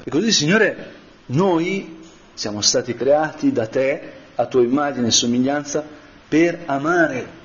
E 0.05 0.09
così, 0.11 0.31
Signore, 0.31 0.95
noi 1.27 1.99
siamo 2.35 2.61
stati 2.61 2.95
creati 2.95 3.50
da 3.50 3.67
te, 3.67 4.12
a 4.37 4.47
tua 4.47 4.62
immagine 4.62 5.09
e 5.09 5.11
somiglianza, 5.11 5.85
per 6.29 6.62
amare 6.67 7.39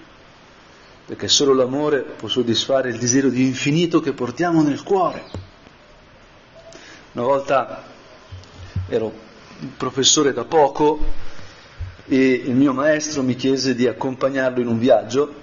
perché 1.06 1.28
solo 1.28 1.54
l'amore 1.54 2.02
può 2.02 2.28
soddisfare 2.28 2.90
il 2.90 2.98
desiderio 2.98 3.30
di 3.30 3.46
infinito 3.46 4.00
che 4.00 4.14
portiamo 4.14 4.64
nel 4.64 4.82
cuore. 4.82 5.24
Una 7.12 7.24
volta 7.24 7.84
ero 8.90 9.14
professore 9.78 10.34
da 10.34 10.46
poco 10.46 11.00
e 12.08 12.42
il 12.46 12.54
mio 12.54 12.74
maestro 12.74 13.24
mi 13.24 13.36
chiese 13.36 13.74
di 13.74 13.88
accompagnarlo 13.88 14.62
in 14.62 14.68
un 14.68 14.78
viaggio 14.78 15.34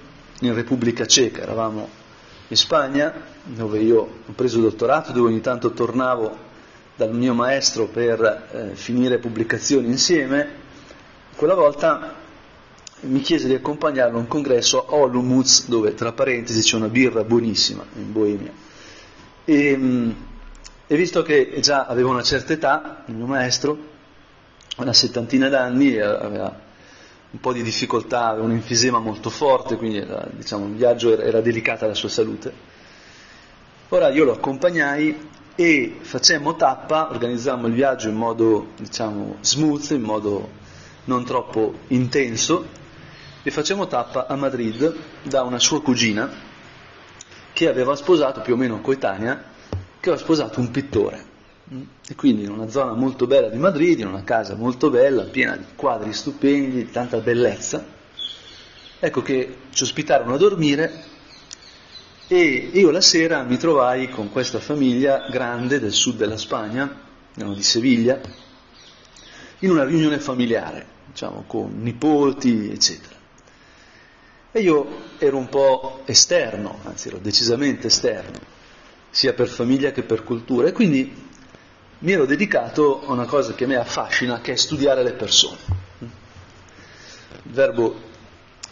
in 0.41 0.55
Repubblica 0.55 1.07
Ceca, 1.07 1.43
eravamo 1.43 1.89
in 2.49 2.57
Spagna 2.57 3.13
dove 3.45 3.81
io 3.81 4.01
ho 4.27 4.33
preso 4.35 4.59
il 4.59 4.65
dottorato, 4.65 5.13
dove 5.13 5.29
ogni 5.29 5.41
tanto 5.41 5.73
tornavo 5.73 6.51
dal 6.95 7.15
mio 7.15 7.35
maestro 7.35 7.87
per 7.87 8.21
eh, 8.53 8.75
finire 8.75 9.19
pubblicazioni 9.19 9.89
insieme. 9.89 10.61
Quella 11.35 11.55
volta 11.55 12.15
mi 13.01 13.21
chiese 13.21 13.49
di 13.49 13.55
accompagnarlo 13.55 14.17
a 14.17 14.21
un 14.21 14.29
congresso 14.29 14.87
a 14.87 14.95
Olomouc, 14.95 15.67
dove 15.67 15.95
tra 15.95 16.13
parentesi 16.13 16.61
c'è 16.61 16.77
una 16.77 16.89
birra 16.89 17.25
buonissima 17.25 17.85
in 17.97 18.13
Boemia. 18.13 18.53
E, 19.45 19.77
mm, 19.77 20.11
e 20.87 20.97
visto 20.97 21.23
che 21.23 21.57
già 21.61 21.87
aveva 21.87 22.11
una 22.11 22.23
certa 22.23 22.53
età, 22.53 23.03
il 23.07 23.15
mio 23.15 23.27
maestro, 23.27 23.91
una 24.77 24.93
settantina 24.93 25.49
d'anni, 25.49 25.99
aveva 25.99 26.71
un 27.31 27.41
po' 27.41 27.53
di 27.53 27.63
difficoltà, 27.63 28.29
aveva 28.29 28.45
un 28.45 28.53
enfisema 28.53 28.99
molto 28.99 29.31
forte, 29.31 29.77
quindi 29.77 29.99
era, 29.99 30.27
diciamo, 30.31 30.67
il 30.67 30.75
viaggio 30.75 31.13
era, 31.13 31.23
era 31.23 31.41
delicato 31.41 31.85
alla 31.85 31.95
sua 31.95 32.09
salute. 32.09 32.53
Ora 33.89 34.09
io 34.11 34.25
lo 34.25 34.33
accompagnai 34.33 35.31
e 35.55 35.99
facemmo 36.01 36.57
tappa, 36.57 37.11
organizzammo 37.11 37.67
il 37.67 37.75
viaggio 37.75 38.09
in 38.09 38.17
modo 38.17 38.69
diciamo, 38.79 39.37
smooth, 39.41 39.91
in 39.91 40.03
modo 40.03 40.61
non 41.05 41.25
troppo 41.25 41.75
intenso 41.89 42.67
e 43.43 43.51
facciamo 43.51 43.87
tappa 43.87 44.27
a 44.27 44.37
Madrid 44.37 44.95
da 45.23 45.43
una 45.43 45.59
sua 45.59 45.83
cugina 45.83 46.31
che 47.53 47.69
aveva 47.69 47.95
sposato, 47.97 48.41
più 48.41 48.55
o 48.55 48.57
meno 48.57 48.81
coetanea, 48.81 49.43
che 50.01 50.09
aveva 50.09 50.23
sposato 50.23 50.61
un 50.61 50.71
pittore. 50.71 51.31
E 52.07 52.15
quindi 52.15 52.43
in 52.43 52.51
una 52.51 52.69
zona 52.69 52.93
molto 52.93 53.27
bella 53.27 53.49
di 53.49 53.57
Madrid, 53.57 53.99
in 54.01 54.09
una 54.09 54.25
casa 54.25 54.55
molto 54.55 54.91
bella, 54.91 55.25
piena 55.25 55.57
di 55.57 55.65
quadri 55.75 56.13
stupendi, 56.13 56.77
di 56.77 56.91
tanta 56.91 57.19
bellezza. 57.19 57.85
Ecco 58.99 59.23
che 59.23 59.57
ci 59.71 59.83
ospitarono 59.83 60.35
a 60.35 60.39
dormire 60.39 61.05
e 62.29 62.71
io 62.73 62.91
la 62.91 63.01
sera 63.01 63.43
mi 63.43 63.57
trovai 63.57 64.09
con 64.09 64.31
questa 64.31 64.61
famiglia 64.61 65.27
grande 65.31 65.81
del 65.81 65.93
sud 65.93 66.17
della 66.17 66.37
Spagna, 66.37 67.01
erano 67.35 67.55
di 67.55 67.63
Seviglia, 67.63 68.21
in 69.61 69.71
una 69.71 69.85
riunione 69.85 70.19
familiare, 70.19 70.87
diciamo, 71.07 71.45
con 71.47 71.81
nipoti, 71.81 72.71
eccetera. 72.71 73.17
E 74.53 74.61
io 74.61 74.87
ero 75.19 75.37
un 75.37 75.49
po' 75.49 76.03
esterno, 76.05 76.79
anzi 76.85 77.09
ero 77.09 77.19
decisamente 77.19 77.87
esterno, 77.87 78.39
sia 79.11 79.33
per 79.33 79.49
famiglia 79.49 79.91
che 79.91 80.03
per 80.03 80.25
cultura, 80.25 80.69
e 80.69 80.73
quindi 80.73 81.31
mi 82.03 82.13
ero 82.13 82.27
dedicato 82.27 83.03
a 83.07 83.13
una 83.13 83.27
cosa 83.27 83.55
che 83.55 83.65
a 83.65 83.67
me 83.69 83.77
affascina, 83.77 84.41
che 84.41 84.53
è 84.53 84.57
studiare 84.57 85.03
le 85.05 85.13
persone. 85.13 85.59
Il 86.01 87.53
verbo 87.53 87.95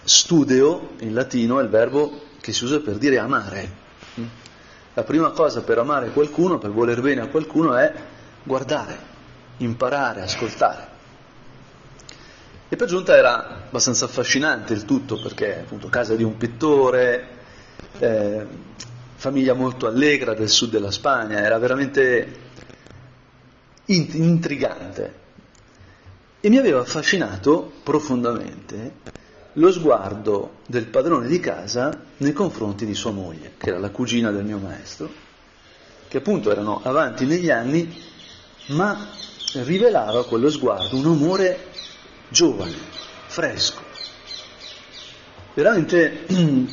studio 0.03 0.91
in 0.99 1.15
latino 1.15 1.61
è 1.61 1.63
il 1.63 1.69
verbo 1.69 2.23
che 2.41 2.53
si 2.53 2.65
usa 2.65 2.81
per 2.81 2.97
dire 2.97 3.19
amare. 3.19 3.79
La 4.95 5.05
prima 5.05 5.31
cosa 5.31 5.63
per 5.63 5.79
amare 5.79 6.11
qualcuno, 6.11 6.59
per 6.59 6.71
voler 6.71 7.01
bene 7.01 7.21
a 7.21 7.29
qualcuno, 7.29 7.77
è 7.77 7.93
guardare, 8.43 8.99
imparare, 9.59 10.23
ascoltare. 10.23 10.89
E 12.69 12.77
per 12.77 12.89
giunta 12.89 13.17
era 13.17 13.65
abbastanza 13.67 14.07
affascinante 14.07 14.73
il 14.73 14.85
tutto 14.85 15.21
perché 15.21 15.61
appunto 15.61 15.89
casa 15.89 16.17
di 16.17 16.25
un 16.25 16.37
pittore, 16.37 17.29
eh, 17.99 18.47
famiglia 19.15 19.55
molto 19.55 19.87
allegra 19.87 20.35
del 20.35 20.49
sud 20.49 20.71
della 20.71 20.91
Spagna, 20.91 21.39
era 21.39 21.59
veramente 21.59 22.50
int- 23.91 24.15
intrigante. 24.15 25.19
E 26.41 26.49
mi 26.49 26.57
aveva 26.57 26.81
affascinato 26.81 27.71
profondamente 27.83 29.19
lo 29.55 29.73
sguardo 29.73 30.59
del 30.67 30.87
padrone 30.87 31.27
di 31.27 31.41
casa 31.41 32.01
nei 32.19 32.33
confronti 32.33 32.87
di 32.87 32.95
sua 32.95 33.11
moglie, 33.11 33.55
che 33.59 33.69
era 33.69 33.79
la 33.79 33.91
cugina 33.91 34.31
del 34.31 34.45
mio 34.45 34.59
maestro, 34.59 35.13
che 36.09 36.19
appunto 36.19 36.51
erano 36.51 36.81
avanti 36.83 37.27
negli 37.27 37.51
anni, 37.51 37.93
ma 38.69 39.09
rivelava 39.55 40.25
quello 40.25 40.49
sguardo 40.51 40.97
un 40.97 41.07
amore 41.07 41.67
giovane, 42.29 42.77
fresco. 43.27 43.83
Veramente 45.53 46.27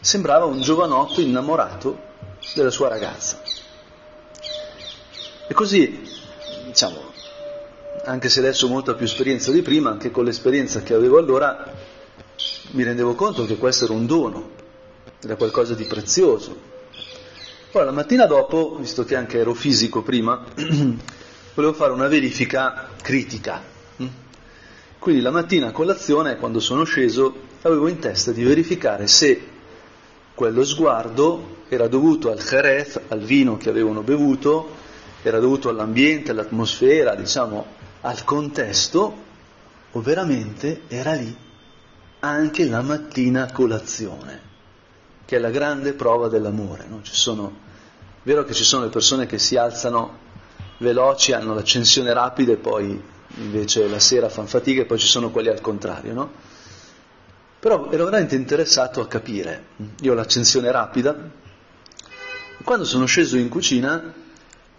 sembrava 0.00 0.44
un 0.44 0.60
giovanotto 0.60 1.20
innamorato 1.20 2.08
della 2.54 2.70
sua 2.70 2.88
ragazza. 2.88 3.40
E 5.46 5.54
così, 5.54 6.19
diciamo, 6.64 7.12
anche 8.04 8.28
se 8.28 8.40
adesso 8.40 8.66
ho 8.66 8.68
molta 8.68 8.94
più 8.94 9.04
esperienza 9.04 9.50
di 9.50 9.62
prima, 9.62 9.90
anche 9.90 10.10
con 10.10 10.24
l'esperienza 10.24 10.82
che 10.82 10.94
avevo 10.94 11.18
allora, 11.18 11.72
mi 12.72 12.82
rendevo 12.82 13.14
conto 13.14 13.44
che 13.46 13.56
questo 13.56 13.84
era 13.84 13.94
un 13.94 14.06
dono, 14.06 14.50
era 15.22 15.36
qualcosa 15.36 15.74
di 15.74 15.84
prezioso. 15.84 16.68
Ora, 17.72 17.84
la 17.84 17.92
mattina 17.92 18.26
dopo, 18.26 18.76
visto 18.78 19.04
che 19.04 19.16
anche 19.16 19.38
ero 19.38 19.54
fisico 19.54 20.02
prima, 20.02 20.44
volevo 21.54 21.72
fare 21.72 21.92
una 21.92 22.08
verifica 22.08 22.88
critica 23.00 23.78
quindi 25.00 25.22
la 25.22 25.30
mattina 25.30 25.68
a 25.68 25.72
colazione, 25.72 26.36
quando 26.36 26.60
sono 26.60 26.84
sceso, 26.84 27.34
avevo 27.62 27.88
in 27.88 28.00
testa 28.00 28.32
di 28.32 28.42
verificare 28.42 29.06
se 29.06 29.40
quello 30.34 30.62
sguardo 30.62 31.62
era 31.70 31.88
dovuto 31.88 32.30
al 32.30 32.36
jerez, 32.36 33.00
al 33.08 33.20
vino 33.20 33.56
che 33.56 33.70
avevano 33.70 34.02
bevuto, 34.02 34.68
era 35.22 35.38
dovuto 35.38 35.68
all'ambiente, 35.68 36.30
all'atmosfera, 36.30 37.14
diciamo, 37.14 37.66
al 38.02 38.24
contesto, 38.24 39.28
o 39.92 40.00
veramente 40.00 40.82
era 40.88 41.14
lì 41.14 41.36
anche 42.20 42.66
la 42.66 42.82
mattina 42.82 43.44
a 43.44 43.52
colazione, 43.52 44.40
che 45.24 45.36
è 45.36 45.38
la 45.38 45.50
grande 45.50 45.92
prova 45.94 46.28
dell'amore. 46.28 46.86
No? 46.88 47.00
Sono, 47.02 47.56
è 47.96 48.20
vero 48.22 48.44
che 48.44 48.52
ci 48.52 48.64
sono 48.64 48.84
le 48.84 48.90
persone 48.90 49.26
che 49.26 49.38
si 49.38 49.56
alzano 49.56 50.28
veloci, 50.78 51.32
hanno 51.32 51.54
l'accensione 51.54 52.12
rapida 52.12 52.52
e 52.52 52.56
poi 52.56 53.02
invece 53.36 53.88
la 53.88 54.00
sera 54.00 54.28
fanno 54.28 54.48
fatica 54.48 54.82
e 54.82 54.86
poi 54.86 54.98
ci 54.98 55.06
sono 55.06 55.30
quelli 55.30 55.48
al 55.48 55.60
contrario, 55.60 56.12
no? 56.14 56.32
Però 57.58 57.90
ero 57.90 58.04
veramente 58.04 58.34
interessato 58.34 59.02
a 59.02 59.06
capire. 59.06 59.66
Io 60.00 60.12
ho 60.12 60.14
l'accensione 60.14 60.70
rapida. 60.70 61.14
Quando 62.64 62.84
sono 62.86 63.04
sceso 63.04 63.36
in 63.36 63.50
cucina 63.50 64.14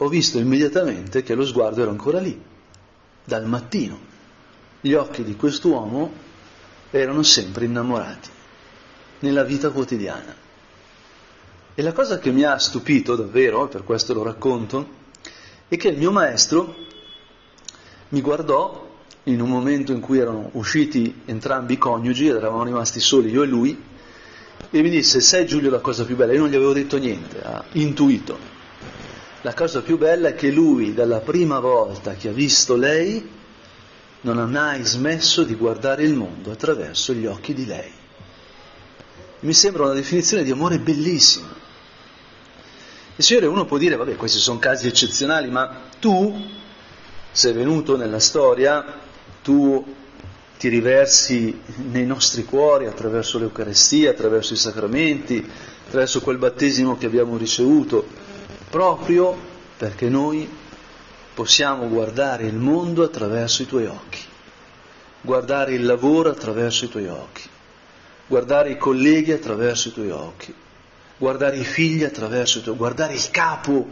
ho 0.04 0.08
visto 0.08 0.40
immediatamente 0.40 1.22
che 1.22 1.36
lo 1.36 1.46
sguardo 1.46 1.84
era 1.84 1.92
ancora 1.92 2.20
lì, 2.20 2.40
dal 3.24 3.46
mattino. 3.46 4.10
Gli 4.82 4.94
occhi 4.94 5.24
di 5.24 5.36
quest'uomo 5.36 6.12
erano 6.90 7.22
sempre 7.22 7.66
innamorati, 7.66 8.30
nella 9.20 9.44
vita 9.44 9.70
quotidiana. 9.70 10.36
E 11.76 11.82
la 11.84 11.94
cosa 11.94 12.18
che 12.18 12.32
mi 12.32 12.44
ha 12.44 12.58
stupito 12.58 13.16
davvero, 13.16 13.66
e 13.66 13.68
per 13.68 13.84
questo 13.84 14.16
lo 14.16 14.24
racconto, 14.24 15.00
è 15.68 15.78
che 15.78 15.90
il 15.90 16.00
mio 16.00 16.12
maestro 16.12 16.76
mi 18.10 18.22
guardò 18.22 18.90
in 19.26 19.40
un 19.40 19.50
momento 19.50 19.92
in 19.92 20.00
cui 20.00 20.18
erano 20.18 20.50
usciti 20.54 21.22
entrambi 21.26 21.74
i 21.74 21.78
coniugi 21.78 22.26
eravamo 22.26 22.64
rimasti 22.64 23.00
soli 23.00 23.30
io 23.30 23.44
e 23.44 23.46
lui 23.46 23.80
e 24.72 24.82
mi 24.82 24.90
disse 24.90 25.22
sai 25.22 25.46
Giulio 25.46 25.70
la 25.70 25.80
cosa 25.80 26.06
più 26.06 26.16
bella, 26.16 26.34
io 26.34 26.40
non 26.40 26.50
gli 26.50 26.56
avevo 26.56 26.74
detto 26.74 26.98
niente, 26.98 27.40
ha 27.44 27.64
intuito. 27.74 28.61
La 29.44 29.54
cosa 29.56 29.82
più 29.82 29.98
bella 29.98 30.30
è 30.30 30.36
che 30.36 30.52
lui 30.52 30.94
dalla 30.94 31.20
prima 31.20 31.60
volta 31.60 32.14
che 32.14 32.30
ha 32.30 32.32
visto 32.32 32.76
lei 32.76 33.28
non 34.22 34.38
ha 34.38 34.46
mai 34.46 34.84
smesso 34.84 35.44
di 35.44 35.56
guardare 35.56 36.04
il 36.04 36.14
mondo 36.14 36.52
attraverso 36.52 37.12
gli 37.14 37.26
occhi 37.26 37.56
di 37.56 37.66
lei. 37.66 37.92
Mi 39.40 39.54
sembra 39.54 39.86
una 39.86 39.94
definizione 39.94 40.44
di 40.44 40.52
amore 40.52 40.78
bellissima. 40.78 41.48
E 43.16 43.24
Signore, 43.24 43.48
uno 43.48 43.66
può 43.66 43.78
dire, 43.78 43.96
vabbè, 43.96 44.16
questi 44.16 44.38
sono 44.38 44.60
casi 44.60 44.88
eccezionali, 44.88 45.50
ma 45.50 45.86
tu 46.00 46.50
sei 47.32 47.54
venuto 47.54 47.98
nella 47.98 48.20
storia, 48.20 48.86
tu 49.42 49.84
ti 50.60 50.68
riversi 50.68 51.60
nei 51.90 52.06
nostri 52.06 52.44
cuori 52.44 52.86
attraverso 52.86 53.40
l'Eucarestia, 53.40 54.12
attraverso 54.12 54.54
i 54.54 54.58
sacramenti, 54.58 55.44
attraverso 55.88 56.22
quel 56.22 56.38
battesimo 56.38 56.96
che 56.96 57.08
abbiamo 57.08 57.38
ricevuto, 57.38 58.06
proprio 58.72 59.38
perché 59.78 60.08
noi 60.08 60.50
possiamo 61.34 61.88
guardare 61.90 62.46
il 62.46 62.56
mondo 62.56 63.04
attraverso 63.04 63.62
i 63.62 63.66
tuoi 63.68 63.86
occhi, 63.86 64.22
guardare 65.20 65.74
il 65.74 65.86
lavoro 65.86 66.30
attraverso 66.30 66.86
i 66.86 66.90
tuoi 66.90 67.08
occhi, 67.08 67.44
guardare 68.28 68.72
i 68.72 68.78
colleghi 68.78 69.34
attraverso 69.34 69.90
i 69.90 69.94
tuoi 69.94 70.10
occhi, 70.10 70.56
guardare 71.18 71.58
i 71.58 71.66
figli 71.66 72.06
attraverso 72.06 72.60
i 72.60 72.62
tuoi 72.62 72.76
occhi, 72.76 72.84
guardare 72.84 73.14
il 73.14 73.30
capo 73.30 73.88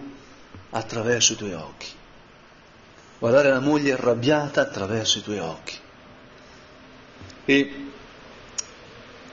attraverso 0.69 1.33
i 1.33 1.35
tuoi 1.35 1.53
occhi, 1.53 1.87
guardare 3.19 3.49
la 3.49 3.59
moglie 3.59 3.93
arrabbiata 3.93 4.61
attraverso 4.61 5.17
i 5.17 5.23
tuoi 5.23 5.39
occhi. 5.39 5.75
E 7.43 7.85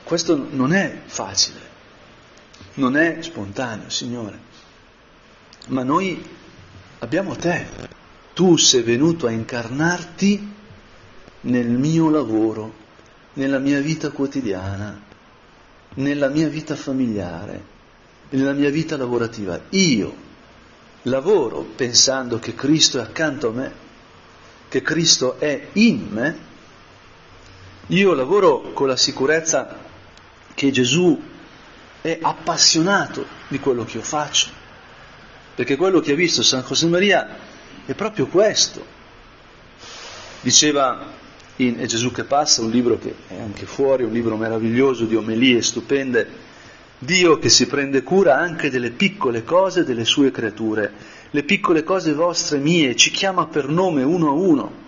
questo 0.03 0.47
non 0.51 0.73
è 0.73 1.03
facile, 1.05 1.61
non 2.75 2.97
è 2.97 3.19
spontaneo, 3.21 3.91
Signore, 3.91 4.47
ma 5.67 5.83
noi 5.83 6.23
abbiamo 7.01 7.35
te, 7.35 7.67
tu 8.35 8.57
sei 8.57 8.83
venuto 8.83 9.27
a 9.27 9.31
incarnarti 9.31 10.55
nel 11.43 11.69
mio 11.69 12.11
lavoro, 12.11 12.85
nella 13.35 13.59
mia 13.59 13.81
vita 13.81 14.11
quotidiana, 14.11 15.01
nella 15.95 16.29
mia 16.29 16.49
vita 16.49 16.77
familiare, 16.77 17.75
nella 18.31 18.53
mia 18.53 18.71
vita 18.71 18.97
lavorativa. 18.97 19.61
Io 19.71 20.25
lavoro 21.03 21.63
pensando 21.63 22.39
che 22.39 22.55
Cristo 22.55 22.99
è 22.99 23.03
accanto 23.03 23.49
a 23.49 23.53
me, 23.53 23.73
che 24.69 24.83
Cristo 24.83 25.39
è 25.39 25.69
in 25.73 26.07
me. 26.11 26.45
Io 27.89 28.15
lavoro 28.15 28.73
con 28.73 28.89
la 28.89 28.97
sicurezza 28.97 29.85
che 30.55 30.71
Gesù 30.71 31.21
è 32.01 32.19
appassionato 32.21 33.27
di 33.49 33.59
quello 33.61 33.85
che 33.85 33.99
io 33.99 34.03
faccio, 34.03 34.49
perché 35.57 35.75
quello 35.75 35.99
che 35.99 36.13
ha 36.13 36.15
visto 36.15 36.45
San 36.45 36.63
Josemaria 36.65 37.27
è 37.85 37.95
proprio 37.95 38.27
questo. 38.27 38.95
Diceva 40.41 41.15
in 41.57 41.81
È 41.81 41.87
Gesù 41.87 42.13
che 42.13 42.23
passa, 42.23 42.61
un 42.61 42.71
libro 42.71 42.99
che 42.99 43.15
è 43.27 43.41
anche 43.41 43.67
fuori, 43.67 44.05
un 44.05 44.13
libro 44.13 44.37
meraviglioso 44.37 45.07
di 45.07 45.17
omelie 45.17 45.63
stupende, 45.63 46.45
Dio 46.99 47.39
che 47.39 47.49
si 47.49 47.67
prende 47.67 48.03
cura 48.03 48.37
anche 48.37 48.71
delle 48.71 48.91
piccole 48.91 49.43
cose 49.43 49.83
delle 49.83 50.05
sue 50.05 50.31
creature, 50.31 50.93
le 51.31 51.43
piccole 51.43 51.83
cose 51.83 52.13
vostre 52.13 52.59
mie, 52.59 52.95
ci 52.95 53.11
chiama 53.11 53.47
per 53.47 53.69
nome 53.69 54.05
uno 54.05 54.29
a 54.29 54.33
uno 54.33 54.85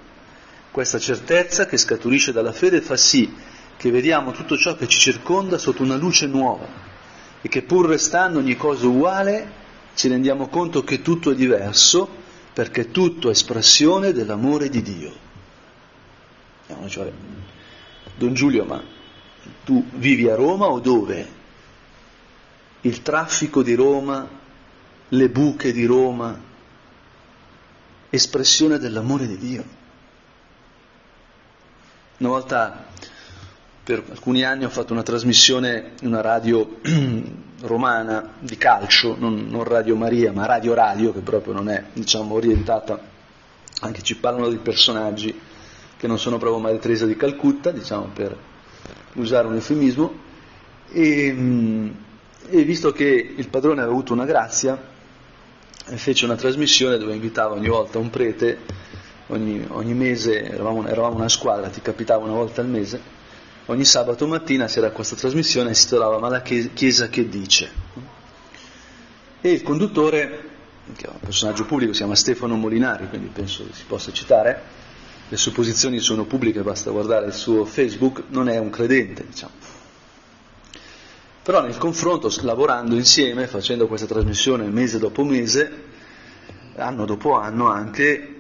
questa 0.71 0.99
certezza 0.99 1.67
che 1.67 1.77
scaturisce 1.77 2.31
dalla 2.31 2.53
fede 2.53 2.81
fa 2.81 2.97
sì 2.97 3.35
che 3.77 3.91
vediamo 3.91 4.31
tutto 4.31 4.57
ciò 4.57 4.77
che 4.77 4.87
ci 4.87 4.99
circonda 4.99 5.59
sotto 5.59 5.83
una 5.83 5.97
luce 5.97 6.27
nuova 6.27 6.67
e 7.41 7.49
che 7.49 7.63
pur 7.63 7.89
restando 7.89 8.39
ogni 8.39 8.57
cosa 8.57 8.87
uguale 8.87 9.51
ci 9.99 10.07
rendiamo 10.07 10.47
conto 10.47 10.85
che 10.85 11.03
tutto 11.03 11.33
è 11.33 11.35
diverso 11.35 12.09
perché 12.53 12.93
tutto 12.93 13.27
è 13.27 13.33
espressione 13.33 14.13
dell'amore 14.13 14.69
di 14.69 14.81
Dio. 14.81 15.13
Cioè, 16.87 17.11
Don 18.17 18.33
Giulio, 18.33 18.65
ma 18.65 18.81
tu 19.65 19.85
vivi 19.95 20.29
a 20.29 20.37
Roma 20.37 20.67
o 20.67 20.79
dove? 20.79 21.29
Il 22.83 23.03
traffico 23.03 23.65
di 23.65 23.75
Roma, 23.75 24.29
le 25.09 25.29
buche 25.31 25.73
di 25.73 25.85
Roma, 25.85 26.41
espressione 28.09 28.79
dell'amore 28.79 29.27
di 29.27 29.37
Dio. 29.37 29.65
Una 32.19 32.29
volta, 32.29 32.87
per 33.89 34.05
alcuni 34.11 34.45
anni, 34.45 34.67
ho 34.67 34.69
fatto 34.69 34.93
una 34.93 35.03
trasmissione 35.03 35.93
in 36.03 36.09
una 36.09 36.21
radio 36.21 36.77
romana 37.63 38.35
di 38.39 38.59
calcio, 38.59 39.17
non, 39.19 39.47
non, 39.49 39.65
Radio 39.65 39.97
Maria, 39.97 40.31
ma 40.31 40.45
Radio 40.45 40.75
Radio, 40.75 41.11
che 41.11 41.21
proprio 41.21 41.55
non 41.55 41.71
è 41.71 41.85
diciamo, 41.95 42.35
orientata, 42.35 43.01
anche 43.81 44.03
ci 44.03 44.19
parlano 44.19 44.51
di 44.51 44.59
personaggi 44.59 45.35
che 45.97 46.07
non 46.07 46.19
sono 46.19 46.37
proprio 46.37 46.61
Maria 46.61 46.79
Teresa 46.79 47.07
di 47.07 47.17
Calcutta, 47.17 47.71
diciamo 47.71 48.11
per 48.13 48.37
usare 49.15 49.47
un 49.47 49.55
eufemismo, 49.55 50.13
e, 50.91 51.95
e 52.51 52.63
visto 52.65 52.93
che 52.93 53.33
il 53.35 53.49
padrone 53.49 53.81
aveva 53.81 53.95
avuto 53.95 54.13
una 54.13 54.27
grazia, 54.27 54.79
fece 55.83 56.27
una 56.27 56.37
trasmissione 56.37 56.99
dove 56.99 57.15
invitava 57.15 57.55
ogni 57.55 57.69
volta 57.69 57.97
un 57.97 58.11
prete 58.11 58.59
ogni, 59.29 59.65
ogni 59.71 59.95
mese, 59.95 60.45
eravamo, 60.45 60.87
eravamo, 60.87 61.17
una 61.17 61.31
squadra, 61.31 61.69
ti 61.69 61.81
capitava 61.81 62.25
una 62.25 62.35
volta 62.35 62.61
al 62.61 62.69
mese, 62.69 63.17
ogni 63.69 63.85
sabato 63.85 64.27
mattina 64.27 64.67
c'era 64.67 64.91
questa 64.91 65.17
trasmissione 65.17 65.71
e 65.71 65.75
si 65.75 65.85
titolava 65.85 66.19
Ma 66.19 66.29
la 66.29 66.43
Chiesa 66.43 67.09
che 67.09 67.29
dice? 67.29 67.71
E 69.41 69.51
il 69.51 69.63
conduttore, 69.63 70.49
che 70.97 71.07
è 71.07 71.11
un 71.11 71.21
personaggio 71.21 71.65
pubblico, 71.65 71.93
si 71.93 71.99
chiama 71.99 72.17
Stefano 72.17 72.57
Molinari, 72.57 73.09
quindi 73.09 73.29
penso 73.29 73.65
si 73.73 73.85
possa 73.87 74.11
citare, 74.13 74.63
le 75.29 75.37
sue 75.37 75.53
posizioni 75.53 76.01
sono 76.01 76.25
pubbliche, 76.25 76.63
basta 76.63 76.91
guardare 76.91 77.27
il 77.27 77.35
suo 77.35 77.65
Facebook, 77.65 78.25
non 78.29 78.49
è 78.49 78.59
un 78.59 78.71
credente, 78.71 79.25
diciamo. 79.27 79.53
Però 81.43 81.63
nel 81.63 81.79
confronto, 81.79 82.33
lavorando 82.43 82.97
insieme, 82.97 83.47
facendo 83.47 83.87
questa 83.87 84.07
trasmissione 84.07 84.67
mese 84.67 84.99
dopo 84.99 85.25
mese, 85.25 85.85
anno 86.77 87.05
dopo 87.05 87.39
anno 87.39 87.69
anche, 87.69 88.37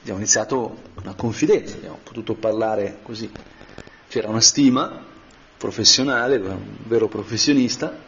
abbiamo 0.00 0.18
iniziato 0.18 0.82
una 1.02 1.14
confidenza, 1.14 1.76
abbiamo 1.76 1.98
potuto 2.02 2.34
parlare 2.34 2.98
così. 3.02 3.30
C'era 4.08 4.28
una 4.28 4.40
stima 4.40 5.04
professionale, 5.56 6.36
un 6.36 6.76
vero 6.84 7.08
professionista, 7.08 7.98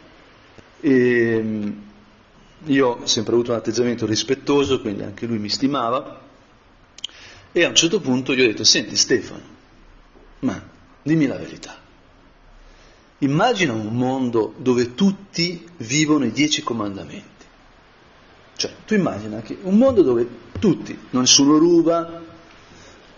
e 0.79 1.39
mm, 1.41 1.71
io 2.65 2.87
ho 2.87 3.05
sempre 3.05 3.33
avuto 3.33 3.51
un 3.51 3.57
atteggiamento 3.57 4.05
rispettoso, 4.05 4.81
quindi 4.81 5.03
anche 5.03 5.25
lui 5.25 5.39
mi 5.39 5.49
stimava, 5.49 6.21
e 7.51 7.63
a 7.63 7.67
un 7.67 7.75
certo 7.75 7.99
punto 7.99 8.33
gli 8.33 8.41
ho 8.41 8.47
detto, 8.47 8.63
senti 8.63 8.95
Stefano, 8.95 9.43
ma 10.39 10.61
dimmi 11.01 11.25
la 11.25 11.37
verità. 11.37 11.77
Immagina 13.19 13.73
un 13.73 13.93
mondo 13.95 14.53
dove 14.57 14.95
tutti 14.95 15.67
vivono 15.77 16.25
i 16.25 16.31
dieci 16.31 16.61
comandamenti. 16.61 17.27
Cioè, 18.55 18.71
tu 18.85 18.93
immagina 18.93 19.41
che 19.41 19.57
un 19.63 19.77
mondo 19.77 20.01
dove 20.01 20.27
tutti, 20.59 20.97
nessuno 21.11 21.57
ruba, 21.57 22.21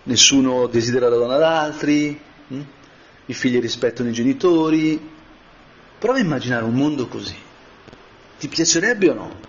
nessuno 0.04 0.66
desidera 0.66 1.08
la 1.08 1.16
donna 1.16 1.36
d'altri, 1.36 2.08
hm? 2.10 2.31
I 3.26 3.34
figli 3.34 3.60
rispettano 3.60 4.08
i 4.08 4.12
genitori. 4.12 5.10
Prova 5.98 6.18
a 6.18 6.20
immaginare 6.20 6.64
un 6.64 6.74
mondo 6.74 7.06
così. 7.06 7.36
Ti 8.38 8.48
piacerebbe 8.48 9.10
o 9.10 9.14
no? 9.14 9.40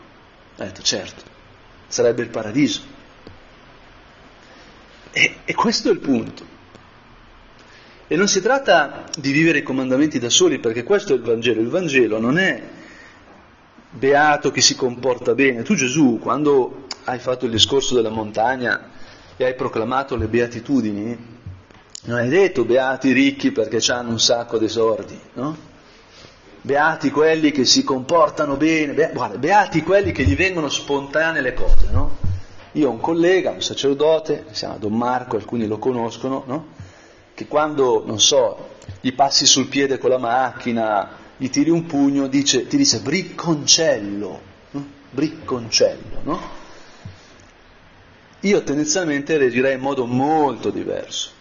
Ha 0.58 0.64
detto 0.66 0.84
certo, 0.84 1.24
sarebbe 1.88 2.22
il 2.22 2.30
paradiso. 2.30 2.82
E, 5.12 5.38
e 5.46 5.54
questo 5.56 5.90
è 5.90 5.92
il 5.92 6.00
punto. 6.00 6.52
E 8.08 8.16
non 8.16 8.28
si 8.28 8.42
tratta 8.42 9.06
di 9.18 9.32
vivere 9.32 9.60
i 9.60 9.64
comandamenti 9.64 10.20
da 10.20 10.30
soli, 10.30 10.60
perché 10.60 10.84
questo 10.84 11.14
è 11.14 11.16
il 11.16 11.24
Vangelo. 11.24 11.62
Il 11.62 11.70
Vangelo 11.70 12.20
non 12.20 12.38
è 12.38 12.62
beato 13.90 14.52
chi 14.52 14.62
si 14.62 14.76
comporta 14.76 15.34
bene. 15.34 15.64
Tu 15.64 15.74
Gesù, 15.76 16.20
quando 16.22 16.88
hai 17.06 17.20
fatto 17.20 17.46
il 17.46 17.52
discorso 17.52 17.96
della 17.96 18.10
montagna 18.10 18.90
e 19.36 19.46
hai 19.46 19.56
proclamato 19.56 20.16
le 20.16 20.28
beatitudini, 20.28 21.33
non 22.06 22.18
hai 22.18 22.28
detto 22.28 22.66
beati 22.66 23.10
i 23.10 23.14
ricchi 23.14 23.52
perché 23.52 23.80
hanno 23.92 24.10
un 24.10 24.20
sacco 24.20 24.58
di 24.58 24.68
sordi, 24.68 25.18
no? 25.34 25.72
Beati 26.62 27.12
quelli 27.12 27.52
che 27.52 27.66
si 27.66 27.84
comportano 27.84 28.56
bene, 28.56 28.94
be- 28.94 29.12
guarda, 29.14 29.38
beati 29.38 29.84
quelli 29.84 30.12
che 30.12 30.24
gli 30.24 30.36
vengono 30.36 30.70
spontanee 30.70 31.42
le 31.42 31.54
cose, 31.54 31.88
no? 31.92 32.18
Io 32.74 32.90
ho 32.90 32.92
un 32.92 33.00
collega, 33.00 33.52
un 33.52 33.62
sacerdote, 33.62 34.46
si 34.52 34.60
chiama 34.60 34.78
Don 34.78 34.94
Marco, 34.94 35.36
alcuni 35.36 35.68
lo 35.68 35.78
conoscono, 35.78 36.44
no? 36.46 36.68
Che 37.34 37.48
quando, 37.48 38.04
non 38.06 38.20
so, 38.20 38.72
gli 39.00 39.14
passi 39.14 39.46
sul 39.46 39.68
piede 39.68 39.98
con 39.98 40.10
la 40.10 40.18
macchina, 40.18 41.10
gli 41.38 41.50
tiri 41.50 41.70
un 41.70 41.86
pugno, 41.86 42.28
dice, 42.28 42.68
ti 42.68 42.78
dice 42.78 43.00
bricconcello, 43.00 44.42
no? 44.72 44.88
bricconcello, 45.10 46.20
no? 46.24 46.40
Io 48.42 48.64
tendenzialmente 48.64 49.38
reagirei 49.38 49.76
in 49.76 49.80
modo 49.80 50.06
molto 50.06 50.70
diverso? 50.70 51.33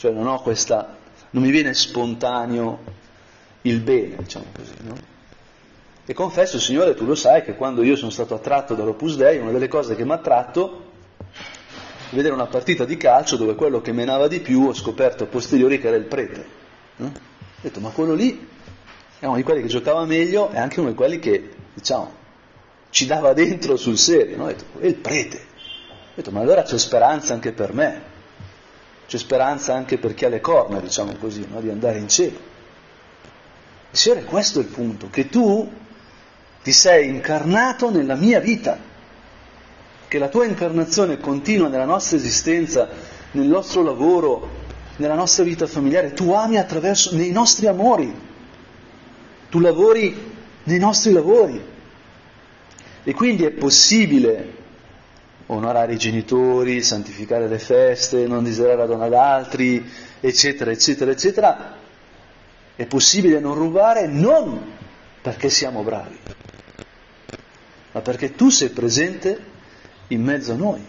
Cioè 0.00 0.12
non 0.12 0.26
ho 0.26 0.40
questa, 0.40 0.96
non 1.28 1.42
mi 1.42 1.50
viene 1.50 1.74
spontaneo 1.74 2.78
il 3.62 3.80
bene, 3.80 4.16
diciamo 4.16 4.46
così, 4.56 4.72
no? 4.80 4.94
E 6.06 6.14
confesso, 6.14 6.58
Signore, 6.58 6.94
tu 6.94 7.04
lo 7.04 7.14
sai 7.14 7.42
che 7.42 7.54
quando 7.54 7.82
io 7.82 7.96
sono 7.96 8.10
stato 8.10 8.34
attratto 8.34 8.74
dall'Opus 8.74 9.16
Dei, 9.16 9.38
una 9.38 9.50
delle 9.50 9.68
cose 9.68 9.96
che 9.96 10.04
mi 10.06 10.12
ha 10.12 10.14
attratto 10.14 10.88
vedere 12.12 12.32
una 12.32 12.46
partita 12.46 12.86
di 12.86 12.96
calcio 12.96 13.36
dove 13.36 13.54
quello 13.54 13.82
che 13.82 13.92
menava 13.92 14.26
di 14.26 14.40
più 14.40 14.66
ho 14.66 14.72
scoperto 14.72 15.24
a 15.24 15.26
posteriori 15.26 15.78
che 15.78 15.88
era 15.88 15.96
il 15.96 16.06
prete. 16.06 16.46
No? 16.96 17.06
Ho 17.06 17.60
detto, 17.60 17.80
ma 17.80 17.90
quello 17.90 18.14
lì 18.14 18.48
è 19.18 19.26
uno 19.26 19.36
di 19.36 19.42
quelli 19.42 19.60
che 19.60 19.68
giocava 19.68 20.06
meglio 20.06 20.50
e 20.50 20.56
anche 20.56 20.80
uno 20.80 20.88
di 20.88 20.94
quelli 20.94 21.18
che, 21.18 21.50
diciamo, 21.74 22.10
ci 22.88 23.04
dava 23.04 23.34
dentro 23.34 23.76
sul 23.76 23.98
serio. 23.98 24.38
No? 24.38 24.44
Ho 24.44 24.46
detto, 24.46 24.64
è 24.80 24.86
il 24.86 24.96
prete. 24.96 25.36
Ho 25.36 26.12
detto, 26.14 26.30
ma 26.30 26.40
allora 26.40 26.62
c'è 26.62 26.78
speranza 26.78 27.34
anche 27.34 27.52
per 27.52 27.74
me, 27.74 28.09
c'è 29.10 29.18
speranza 29.18 29.74
anche 29.74 29.98
per 29.98 30.14
chi 30.14 30.24
ha 30.24 30.28
le 30.28 30.40
corna, 30.40 30.78
diciamo 30.78 31.16
così, 31.16 31.44
no? 31.50 31.60
di 31.60 31.68
andare 31.68 31.98
in 31.98 32.08
cielo. 32.08 32.38
Signore, 33.90 34.22
questo 34.22 34.60
è 34.60 34.62
il 34.62 34.68
punto, 34.68 35.10
che 35.10 35.28
tu 35.28 35.68
ti 36.62 36.70
sei 36.70 37.08
incarnato 37.08 37.90
nella 37.90 38.14
mia 38.14 38.38
vita 38.38 38.78
che 40.06 40.18
la 40.18 40.28
tua 40.28 40.44
incarnazione 40.44 41.18
continua 41.18 41.66
nella 41.66 41.86
nostra 41.86 42.18
esistenza, 42.18 42.88
nel 43.32 43.48
nostro 43.48 43.82
lavoro, 43.82 44.48
nella 44.98 45.16
nostra 45.16 45.42
vita 45.42 45.66
familiare, 45.66 46.12
tu 46.12 46.30
ami 46.30 46.56
attraverso, 46.56 47.16
nei 47.16 47.32
nostri 47.32 47.66
amori, 47.66 48.14
tu 49.48 49.58
lavori 49.58 50.34
nei 50.62 50.78
nostri 50.78 51.10
lavori. 51.10 51.60
E 53.02 53.12
quindi 53.12 53.42
è 53.44 53.50
possibile 53.50 54.58
onorare 55.52 55.94
i 55.94 55.98
genitori, 55.98 56.82
santificare 56.82 57.48
le 57.48 57.58
feste, 57.58 58.26
non 58.26 58.44
desiderare 58.44 58.78
la 58.78 58.86
donna 58.86 59.06
ad 59.06 59.14
altri, 59.14 59.84
eccetera, 60.20 60.70
eccetera, 60.70 61.10
eccetera. 61.10 61.76
È 62.76 62.86
possibile 62.86 63.40
non 63.40 63.54
rubare 63.54 64.06
non 64.06 64.78
perché 65.20 65.50
siamo 65.50 65.82
bravi, 65.82 66.18
ma 67.92 68.00
perché 68.00 68.34
tu 68.34 68.48
sei 68.48 68.70
presente 68.70 69.44
in 70.08 70.22
mezzo 70.22 70.52
a 70.52 70.56
noi. 70.56 70.84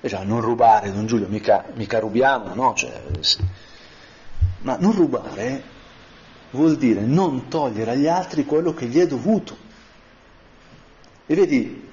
E 0.00 0.08
già, 0.08 0.22
non 0.22 0.40
rubare, 0.40 0.92
Don 0.92 1.06
Giulio, 1.06 1.26
mica, 1.26 1.64
mica 1.74 1.98
rubiamo, 1.98 2.54
no? 2.54 2.72
Cioè, 2.74 3.02
sì. 3.20 3.38
Ma 4.60 4.76
non 4.78 4.92
rubare 4.92 5.76
vuol 6.50 6.76
dire 6.76 7.00
non 7.00 7.48
togliere 7.48 7.90
agli 7.90 8.06
altri 8.06 8.44
quello 8.44 8.72
che 8.72 8.86
gli 8.86 9.00
è 9.00 9.06
dovuto. 9.06 9.56
E 11.26 11.34
vedi, 11.34 11.87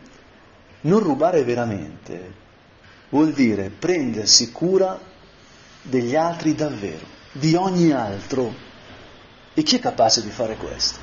non 0.85 0.99
rubare 0.99 1.43
veramente 1.43 2.43
vuol 3.09 3.31
dire 3.31 3.69
prendersi 3.69 4.51
cura 4.51 4.99
degli 5.81 6.15
altri 6.15 6.55
davvero, 6.55 7.05
di 7.31 7.55
ogni 7.55 7.91
altro. 7.91 8.63
E 9.53 9.63
chi 9.63 9.77
è 9.77 9.79
capace 9.79 10.21
di 10.21 10.29
fare 10.29 10.55
questo? 10.57 10.99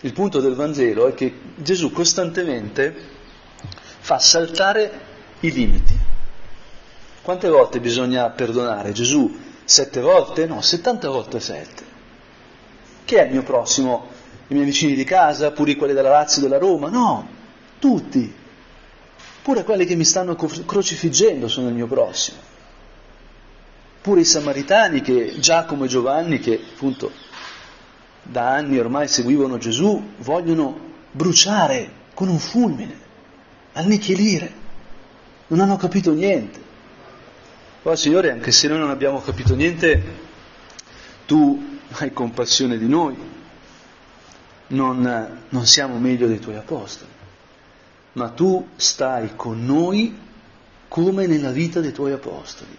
Il 0.00 0.12
punto 0.12 0.40
del 0.40 0.54
Vangelo 0.54 1.08
è 1.08 1.14
che 1.14 1.38
Gesù 1.56 1.90
costantemente 1.90 2.94
fa 3.98 4.18
saltare 4.18 5.06
i 5.40 5.50
limiti. 5.50 5.96
Quante 7.20 7.48
volte 7.48 7.80
bisogna 7.80 8.30
perdonare? 8.30 8.92
Gesù 8.92 9.36
sette 9.64 10.00
volte? 10.00 10.46
No, 10.46 10.62
settanta 10.62 11.10
volte 11.10 11.40
sette. 11.40 11.84
Chi 13.04 13.16
è 13.16 13.24
il 13.24 13.32
mio 13.32 13.42
prossimo? 13.42 14.06
I 14.46 14.54
miei 14.54 14.64
vicini 14.64 14.94
di 14.94 15.04
casa, 15.04 15.50
pure 15.50 15.76
quelli 15.76 15.92
della 15.92 16.08
Lazio 16.08 16.40
della 16.40 16.58
Roma? 16.58 16.88
No, 16.88 17.36
tutti. 17.78 18.34
Pure 19.42 19.64
quelli 19.64 19.84
che 19.84 19.94
mi 19.94 20.04
stanno 20.04 20.34
crocifiggendo 20.34 21.48
sono 21.48 21.68
il 21.68 21.74
mio 21.74 21.86
prossimo. 21.86 22.38
Pure 24.00 24.20
i 24.20 24.24
samaritani 24.24 25.00
che 25.00 25.36
Giacomo 25.38 25.84
e 25.84 25.88
Giovanni, 25.88 26.38
che 26.38 26.60
appunto 26.72 27.10
da 28.22 28.50
anni 28.50 28.78
ormai 28.78 29.08
seguivano 29.08 29.58
Gesù, 29.58 30.02
vogliono 30.18 30.78
bruciare 31.10 31.90
con 32.14 32.28
un 32.28 32.38
fulmine 32.38 33.06
annichilire, 33.72 34.52
non 35.48 35.60
hanno 35.60 35.76
capito 35.76 36.12
niente. 36.12 36.66
Poi 37.82 37.96
Signore, 37.96 38.32
anche 38.32 38.50
se 38.50 38.68
noi 38.68 38.78
non 38.78 38.90
abbiamo 38.90 39.20
capito 39.20 39.54
niente, 39.54 40.02
tu 41.26 41.78
hai 41.92 42.12
compassione 42.12 42.76
di 42.76 42.88
noi, 42.88 43.16
non, 44.68 45.42
non 45.48 45.66
siamo 45.66 45.98
meglio 45.98 46.26
dei 46.26 46.38
tuoi 46.38 46.56
apostoli, 46.56 47.10
ma 48.12 48.28
tu 48.30 48.66
stai 48.76 49.34
con 49.36 49.64
noi 49.64 50.16
come 50.88 51.26
nella 51.26 51.50
vita 51.50 51.80
dei 51.80 51.92
tuoi 51.92 52.12
apostoli. 52.12 52.76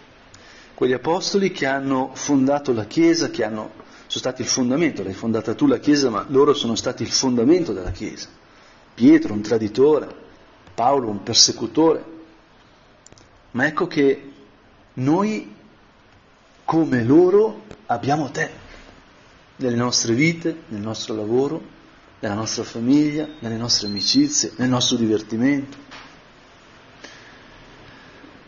Quegli 0.74 0.94
apostoli 0.94 1.52
che 1.52 1.66
hanno 1.66 2.12
fondato 2.14 2.74
la 2.74 2.86
Chiesa, 2.86 3.30
che 3.30 3.44
hanno, 3.44 3.72
sono 4.08 4.08
stati 4.08 4.42
il 4.42 4.48
fondamento, 4.48 5.04
l'hai 5.04 5.14
fondata 5.14 5.54
tu 5.54 5.68
la 5.68 5.78
Chiesa, 5.78 6.10
ma 6.10 6.26
loro 6.30 6.54
sono 6.54 6.76
stati 6.76 7.04
il 7.04 7.12
fondamento 7.12 7.74
della 7.74 7.92
Chiesa. 7.92 8.28
Pietro, 8.94 9.34
un 9.34 9.42
traditore, 9.42 10.08
Paolo 10.74 11.10
un 11.10 11.22
persecutore, 11.24 12.04
ma 13.52 13.66
ecco 13.66 13.88
che 13.88 14.32
noi 14.94 15.56
come 16.64 17.04
loro 17.04 17.64
abbiamo 17.88 18.30
te 18.32 18.50
nelle 19.58 19.76
nostre 19.76 20.14
vite, 20.14 20.64
nel 20.68 20.82
nostro 20.82 21.16
lavoro, 21.16 21.78
nella 22.20 22.34
nostra 22.34 22.64
famiglia, 22.64 23.28
nelle 23.40 23.58
nostre 23.58 23.88
amicizie, 23.88 24.52
nel 24.58 24.70
nostro 24.70 24.98
divertimento. 24.98 25.78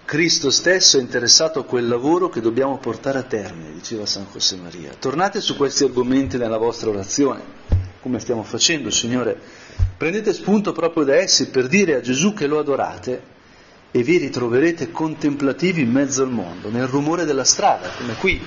Cristo 0.06 0.50
stesso 0.50 0.98
è 0.98 1.02
interessato 1.02 1.60
a 1.60 1.64
quel 1.64 1.88
lavoro 1.88 2.30
che 2.30 2.42
dobbiamo 2.42 2.78
portare 2.78 3.20
a 3.20 3.24
termine, 3.24 3.72
diceva 3.72 4.06
San 4.06 4.26
José 4.32 4.58
Maria. 4.58 4.94
Tornate 5.00 5.40
su 5.40 5.56
questi 5.56 5.86
argomenti 5.86 6.38
nella 6.38 6.58
vostra 6.58 6.90
orazione, 6.90 7.42
come 8.02 8.20
stiamo 8.20 8.44
facendo, 8.44 8.90
Signore 8.90 9.40
Prendete 10.02 10.34
spunto 10.34 10.72
proprio 10.72 11.04
da 11.04 11.16
essi 11.16 11.50
per 11.50 11.68
dire 11.68 11.94
a 11.94 12.02
Gesù 12.02 12.34
che 12.34 12.48
lo 12.48 12.58
adorate 12.58 13.22
e 13.92 14.02
vi 14.02 14.18
ritroverete 14.18 14.90
contemplativi 14.90 15.82
in 15.82 15.92
mezzo 15.92 16.24
al 16.24 16.32
mondo, 16.32 16.72
nel 16.72 16.88
rumore 16.88 17.24
della 17.24 17.44
strada, 17.44 17.88
come 17.90 18.16
qui, 18.16 18.42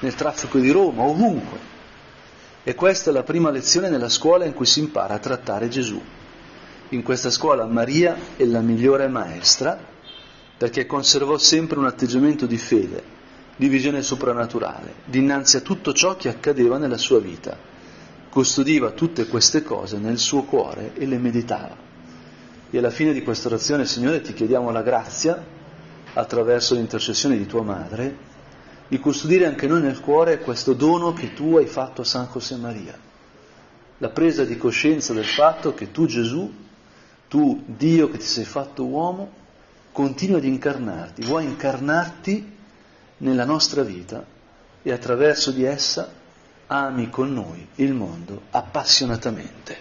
nel 0.00 0.16
traffico 0.16 0.58
di 0.58 0.70
Roma, 0.70 1.04
ovunque. 1.04 1.67
E 2.68 2.74
questa 2.74 3.08
è 3.08 3.14
la 3.14 3.22
prima 3.22 3.48
lezione 3.48 3.88
nella 3.88 4.10
scuola 4.10 4.44
in 4.44 4.52
cui 4.52 4.66
si 4.66 4.80
impara 4.80 5.14
a 5.14 5.18
trattare 5.18 5.70
Gesù. 5.70 5.98
In 6.90 7.02
questa 7.02 7.30
scuola 7.30 7.64
Maria 7.64 8.14
è 8.36 8.44
la 8.44 8.60
migliore 8.60 9.08
maestra 9.08 9.82
perché 10.58 10.84
conservò 10.84 11.38
sempre 11.38 11.78
un 11.78 11.86
atteggiamento 11.86 12.44
di 12.44 12.58
fede, 12.58 13.02
di 13.56 13.68
visione 13.68 14.02
soprannaturale, 14.02 14.96
dinanzi 15.06 15.56
a 15.56 15.60
tutto 15.62 15.94
ciò 15.94 16.16
che 16.16 16.28
accadeva 16.28 16.76
nella 16.76 16.98
sua 16.98 17.20
vita 17.20 17.56
custodiva 18.28 18.90
tutte 18.90 19.26
queste 19.28 19.62
cose 19.62 19.96
nel 19.96 20.18
suo 20.18 20.42
cuore 20.42 20.90
e 20.92 21.06
le 21.06 21.16
meditava. 21.16 21.74
E 22.68 22.76
alla 22.76 22.90
fine 22.90 23.14
di 23.14 23.22
questa 23.22 23.48
orazione, 23.48 23.86
Signore, 23.86 24.20
ti 24.20 24.34
chiediamo 24.34 24.70
la 24.70 24.82
grazia, 24.82 25.42
attraverso 26.12 26.74
l'intercessione 26.74 27.38
di 27.38 27.46
tua 27.46 27.62
madre, 27.62 28.27
di 28.88 28.98
custodire 28.98 29.46
anche 29.46 29.66
noi 29.66 29.82
nel 29.82 30.00
cuore 30.00 30.38
questo 30.38 30.72
dono 30.72 31.12
che 31.12 31.34
tu 31.34 31.56
hai 31.56 31.66
fatto 31.66 32.00
a 32.00 32.04
San 32.04 32.28
José 32.32 32.56
Maria, 32.56 32.98
la 33.98 34.08
presa 34.08 34.44
di 34.44 34.56
coscienza 34.56 35.12
del 35.12 35.26
fatto 35.26 35.74
che 35.74 35.90
tu 35.90 36.06
Gesù, 36.06 36.50
tu 37.28 37.62
Dio 37.66 38.10
che 38.10 38.18
ti 38.18 38.24
sei 38.24 38.44
fatto 38.44 38.84
uomo, 38.84 39.30
continui 39.92 40.38
ad 40.38 40.44
incarnarti, 40.44 41.22
vuoi 41.22 41.44
incarnarti 41.44 42.56
nella 43.18 43.44
nostra 43.44 43.82
vita 43.82 44.24
e 44.82 44.92
attraverso 44.92 45.50
di 45.50 45.64
essa 45.64 46.10
ami 46.68 47.10
con 47.10 47.32
noi 47.32 47.66
il 47.76 47.92
mondo 47.92 48.42
appassionatamente. 48.50 49.76